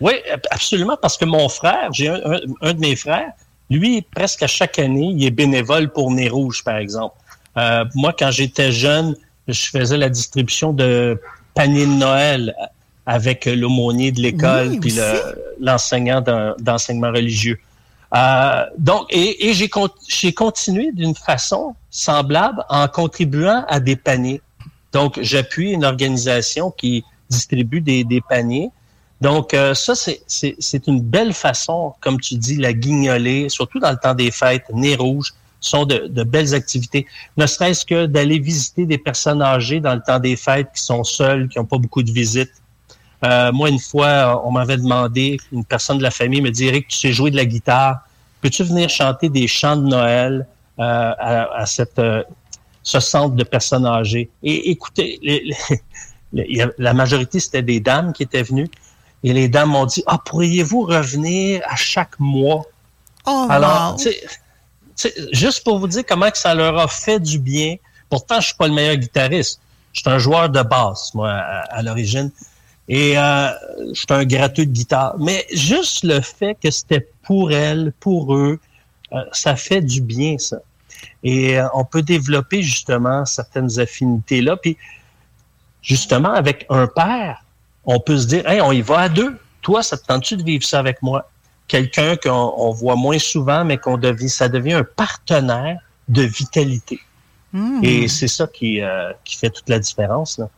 Oui, 0.00 0.12
absolument, 0.50 0.98
parce 1.00 1.16
que 1.16 1.24
mon 1.24 1.48
frère, 1.48 1.90
j'ai 1.92 2.08
un, 2.08 2.74
de 2.74 2.80
mes 2.80 2.96
frères, 2.96 3.32
lui, 3.70 4.02
presque 4.14 4.42
à 4.42 4.46
chaque 4.46 4.78
année, 4.78 5.14
il 5.16 5.24
est 5.24 5.30
bénévole 5.30 5.90
pour 5.90 6.10
Nez 6.10 6.28
Rouge, 6.28 6.62
par 6.62 6.76
exemple. 6.76 7.14
Moi, 7.94 8.14
quand 8.18 8.30
j'étais 8.30 8.72
jeune, 8.72 9.16
je 9.48 9.66
faisais 9.66 9.96
la 9.96 10.10
distribution 10.10 10.72
de 10.72 11.18
paniers 11.54 11.86
de 11.86 11.92
Noël 11.92 12.54
avec 13.06 13.46
l'aumônier 13.46 14.12
de 14.12 14.20
l'école 14.20 14.78
puis 14.80 14.94
l'enseignant 15.60 16.22
d'enseignement 16.58 17.12
religieux. 17.12 17.58
Euh, 18.14 18.64
donc, 18.78 19.06
et, 19.10 19.48
et 19.48 19.54
j'ai 19.54 20.32
continué 20.32 20.92
d'une 20.92 21.14
façon 21.14 21.74
semblable 21.90 22.64
en 22.68 22.86
contribuant 22.88 23.64
à 23.68 23.80
des 23.80 23.96
paniers. 23.96 24.40
Donc, 24.92 25.18
j'appuie 25.20 25.72
une 25.72 25.84
organisation 25.84 26.70
qui 26.70 27.04
distribue 27.28 27.80
des, 27.80 28.04
des 28.04 28.20
paniers. 28.20 28.70
Donc, 29.20 29.54
euh, 29.54 29.74
ça, 29.74 29.94
c'est 29.96 30.86
une 30.86 31.00
belle 31.00 31.32
façon, 31.32 31.94
comme 32.00 32.20
tu 32.20 32.36
dis, 32.36 32.56
la 32.56 32.72
guignoler, 32.72 33.48
surtout 33.48 33.80
dans 33.80 33.90
le 33.90 33.96
temps 33.96 34.14
des 34.14 34.30
fêtes, 34.30 34.64
nez 34.72 34.94
rouge, 34.94 35.32
sont 35.68 35.86
de, 35.86 36.06
de 36.08 36.22
belles 36.22 36.54
activités. 36.54 37.06
Ne 37.36 37.46
serait-ce 37.46 37.84
que 37.84 38.06
d'aller 38.06 38.38
visiter 38.38 38.86
des 38.86 38.98
personnes 38.98 39.42
âgées 39.42 39.80
dans 39.80 39.94
le 39.94 40.02
temps 40.06 40.18
des 40.18 40.36
fêtes 40.36 40.68
qui 40.74 40.82
sont 40.82 41.04
seules, 41.04 41.48
qui 41.48 41.58
n'ont 41.58 41.64
pas 41.64 41.78
beaucoup 41.78 42.02
de 42.02 42.10
visites. 42.10 42.52
Euh, 43.24 43.52
moi, 43.52 43.70
une 43.70 43.78
fois, 43.78 44.42
on 44.46 44.52
m'avait 44.52 44.76
demandé, 44.76 45.38
une 45.52 45.64
personne 45.64 45.98
de 45.98 46.02
la 46.02 46.10
famille 46.10 46.40
me 46.40 46.50
dit, 46.50 46.66
Eric, 46.66 46.88
tu 46.88 46.96
sais 46.96 47.12
jouer 47.12 47.30
de 47.30 47.36
la 47.36 47.46
guitare, 47.46 48.00
peux-tu 48.40 48.64
venir 48.64 48.88
chanter 48.90 49.28
des 49.28 49.46
chants 49.46 49.76
de 49.76 49.86
Noël 49.86 50.46
euh, 50.78 50.82
à, 50.82 51.60
à, 51.60 51.66
cette, 51.66 51.98
euh, 51.98 52.22
ce 52.82 53.00
centre 53.00 53.34
de 53.34 53.44
personnes 53.44 53.86
âgées? 53.86 54.28
Et 54.42 54.70
écoutez, 54.70 55.18
la 56.32 56.94
majorité, 56.94 57.40
c'était 57.40 57.62
des 57.62 57.80
dames 57.80 58.12
qui 58.12 58.24
étaient 58.24 58.42
venues. 58.42 58.68
Et 59.22 59.32
les 59.32 59.48
dames 59.48 59.70
m'ont 59.70 59.86
dit, 59.86 60.02
ah, 60.06 60.18
pourriez-vous 60.22 60.82
revenir 60.82 61.62
à 61.66 61.76
chaque 61.76 62.20
mois? 62.20 62.64
Oh, 63.26 63.46
Alors, 63.48 63.96
juste 65.32 65.64
pour 65.64 65.78
vous 65.78 65.88
dire 65.88 66.04
comment 66.06 66.30
que 66.30 66.38
ça 66.38 66.54
leur 66.54 66.78
a 66.78 66.88
fait 66.88 67.20
du 67.20 67.38
bien. 67.38 67.76
Pourtant, 68.08 68.40
je 68.40 68.46
suis 68.46 68.56
pas 68.56 68.68
le 68.68 68.74
meilleur 68.74 68.96
guitariste. 68.96 69.60
Je 69.92 70.00
suis 70.00 70.10
un 70.10 70.18
joueur 70.18 70.48
de 70.50 70.62
basse, 70.62 71.14
moi, 71.14 71.30
à 71.30 71.82
l'origine. 71.82 72.30
Et 72.88 73.18
euh, 73.18 73.48
je 73.88 73.94
suis 73.94 74.06
un 74.10 74.24
gratuit 74.24 74.66
de 74.66 74.72
guitare. 74.72 75.16
Mais 75.18 75.46
juste 75.52 76.04
le 76.04 76.20
fait 76.20 76.56
que 76.62 76.70
c'était 76.70 77.08
pour 77.22 77.52
elle, 77.52 77.92
pour 78.00 78.34
eux, 78.34 78.58
euh, 79.12 79.24
ça 79.32 79.56
fait 79.56 79.80
du 79.80 80.00
bien, 80.00 80.36
ça. 80.38 80.58
Et 81.22 81.58
euh, 81.58 81.66
on 81.74 81.84
peut 81.84 82.02
développer 82.02 82.62
justement 82.62 83.24
certaines 83.24 83.78
affinités-là. 83.78 84.56
Puis 84.56 84.76
justement, 85.82 86.32
avec 86.32 86.66
un 86.68 86.86
père, 86.86 87.42
on 87.86 88.00
peut 88.00 88.18
se 88.18 88.26
dire, 88.26 88.48
hey, 88.48 88.60
on 88.60 88.72
y 88.72 88.82
va 88.82 89.00
à 89.00 89.08
deux. 89.08 89.38
Toi, 89.62 89.82
ça 89.82 89.96
te 89.96 90.04
tente-tu 90.06 90.36
de 90.36 90.42
vivre 90.42 90.64
ça 90.64 90.78
avec 90.78 91.00
moi? 91.02 91.30
Quelqu'un 91.66 92.16
qu'on 92.16 92.70
voit 92.72 92.96
moins 92.96 93.18
souvent, 93.18 93.64
mais 93.64 93.78
qu'on 93.78 93.96
devient, 93.96 94.28
ça 94.28 94.48
devient 94.48 94.74
un 94.74 94.84
partenaire 94.84 95.78
de 96.08 96.22
vitalité. 96.22 97.00
Hmm. 97.52 97.80
Et 97.82 98.08
c'est 98.08 98.28
ça 98.28 98.46
qui, 98.46 98.80
qui 99.24 99.36
fait 99.36 99.50
toute 99.50 99.68
la 99.68 99.78
différence. 99.78 100.38
Là. 100.38 100.48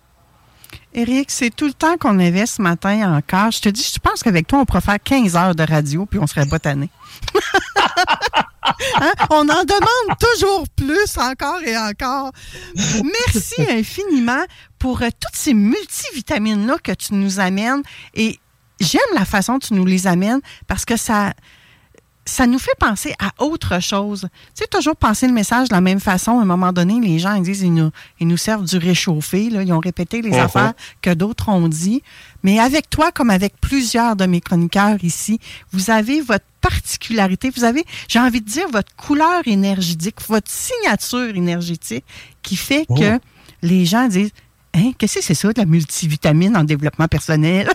Éric, 0.95 1.31
c'est 1.31 1.55
tout 1.55 1.67
le 1.67 1.75
temps 1.75 1.99
qu'on 1.99 2.19
avait 2.19 2.47
ce 2.47 2.63
matin 2.63 3.17
encore. 3.17 3.51
Je 3.51 3.61
te 3.61 3.69
dis, 3.69 3.91
je 3.95 3.99
pense 3.99 4.23
qu'avec 4.23 4.47
toi, 4.47 4.61
on 4.61 4.65
pourrait 4.65 4.81
faire 4.81 5.03
15 5.03 5.37
heures 5.37 5.55
de 5.55 5.63
radio, 5.63 6.07
puis 6.07 6.19
on 6.19 6.27
serait 6.27 6.47
botané. 6.47 6.89
Hein? 9.01 9.13
On 9.31 9.49
en 9.49 9.63
demande 9.65 10.19
toujours 10.19 10.65
plus, 10.75 11.17
encore 11.19 11.63
et 11.65 11.79
encore. 11.79 12.33
Merci 12.75 13.63
infiniment 13.71 14.45
pour 14.79 15.03
euh, 15.03 15.09
toutes 15.21 15.37
ces 15.37 15.55
multivitamines-là 15.55 16.77
que 16.83 16.93
tu 16.93 17.15
nous 17.15 17.39
amènes. 17.39 17.83
Et 18.15 18.41
j'aime 18.81 19.01
la 19.15 19.25
façon 19.25 19.55
dont 19.55 19.59
tu 19.59 19.75
nous 19.75 19.85
les 19.85 20.07
amènes 20.07 20.41
parce 20.67 20.85
que 20.85 20.97
ça, 20.97 21.33
ça 22.25 22.47
nous 22.47 22.59
fait 22.59 22.75
penser 22.79 23.15
à 23.19 23.33
autre 23.43 23.81
chose. 23.81 24.29
Tu 24.55 24.63
sais, 24.63 24.67
toujours 24.67 24.97
penser 24.97 25.27
le 25.27 25.33
message 25.33 25.69
de 25.69 25.75
la 25.75 25.81
même 25.81 26.01
façon. 26.01 26.39
À 26.39 26.43
un 26.43 26.47
moment 26.47 26.73
donné, 26.73 27.01
les 27.01 27.19
gens 27.19 27.35
ils 27.35 27.43
disent 27.43 27.63
ils 27.63 27.73
nous, 27.73 27.91
ils 28.21 28.27
nous 28.27 28.37
servent 28.37 28.65
du 28.65 28.77
réchauffé. 28.77 29.49
Là. 29.49 29.63
Ils 29.63 29.73
ont 29.73 29.81
répété 29.81 30.23
les 30.23 30.33
uh-huh. 30.33 30.45
affaires 30.45 30.75
que 31.03 31.15
d'autres 31.15 31.49
ont 31.49 31.69
dit. 31.69 32.03
Mais 32.43 32.59
avec 32.59 32.91
toi, 32.91 33.13
comme 33.13 33.31
avec 33.31 33.59
plusieurs 33.61 34.17
de 34.17 34.27
mes 34.27 34.41
chroniqueurs 34.41 35.03
ici, 35.03 35.41
vous 35.73 35.91
avez 35.91 36.21
votre 36.21 36.45
particularité, 36.61 37.51
vous 37.51 37.65
avez, 37.65 37.85
j'ai 38.09 38.19
envie 38.19 38.41
de 38.41 38.49
dire, 38.49 38.69
votre 38.73 38.95
couleur 38.97 39.43
énergétique, 39.47 40.17
votre 40.27 40.51
signature 40.51 41.37
énergétique 41.37 42.05
qui 42.43 42.57
fait 42.57 42.87
que 42.87 43.17
oh. 43.17 43.21
les 43.63 43.87
gens 43.87 44.09
disent 44.09 44.33
Hein, 44.77 44.93
qu'est-ce 44.99 45.17
que 45.17 45.25
c'est 45.25 45.35
ça 45.35 45.53
de 45.53 45.59
la 45.59 45.65
multivitamine 45.65 46.55
en 46.55 46.63
développement 46.63 47.09
personnel? 47.09 47.71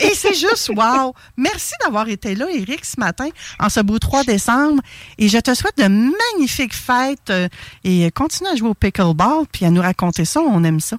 Et 0.00 0.14
c'est 0.14 0.34
juste 0.34 0.70
wow! 0.70 1.14
Merci 1.36 1.72
d'avoir 1.84 2.08
été 2.08 2.34
là, 2.34 2.46
Eric, 2.50 2.84
ce 2.84 2.98
matin, 2.98 3.28
en 3.58 3.68
ce 3.68 3.80
beau 3.80 3.98
3 3.98 4.24
décembre. 4.24 4.82
Et 5.18 5.28
je 5.28 5.38
te 5.38 5.54
souhaite 5.54 5.78
de 5.78 5.88
magnifiques 5.88 6.74
fêtes 6.74 7.30
euh, 7.30 7.48
et 7.84 8.10
continue 8.10 8.48
à 8.48 8.56
jouer 8.56 8.68
au 8.68 8.74
pickleball 8.74 9.46
puis 9.50 9.64
à 9.64 9.70
nous 9.70 9.82
raconter 9.82 10.24
ça. 10.24 10.40
On 10.40 10.62
aime 10.64 10.80
ça. 10.80 10.96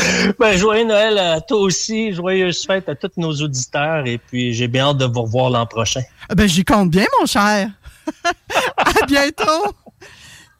ben, 0.38 0.56
joyeux 0.56 0.84
Noël 0.84 1.18
à 1.18 1.40
toi 1.40 1.58
aussi. 1.58 2.12
Joyeuse 2.12 2.64
fête 2.66 2.88
à 2.88 2.94
tous 2.94 3.10
nos 3.16 3.32
auditeurs. 3.32 4.06
Et 4.06 4.18
puis, 4.18 4.52
j'ai 4.52 4.68
bien 4.68 4.88
hâte 4.88 4.98
de 4.98 5.06
vous 5.06 5.22
revoir 5.22 5.50
l'an 5.50 5.66
prochain. 5.66 6.02
Ben, 6.34 6.48
j'y 6.48 6.64
compte 6.64 6.90
bien, 6.90 7.06
mon 7.20 7.26
cher. 7.26 7.70
à 8.76 9.06
bientôt. 9.06 9.74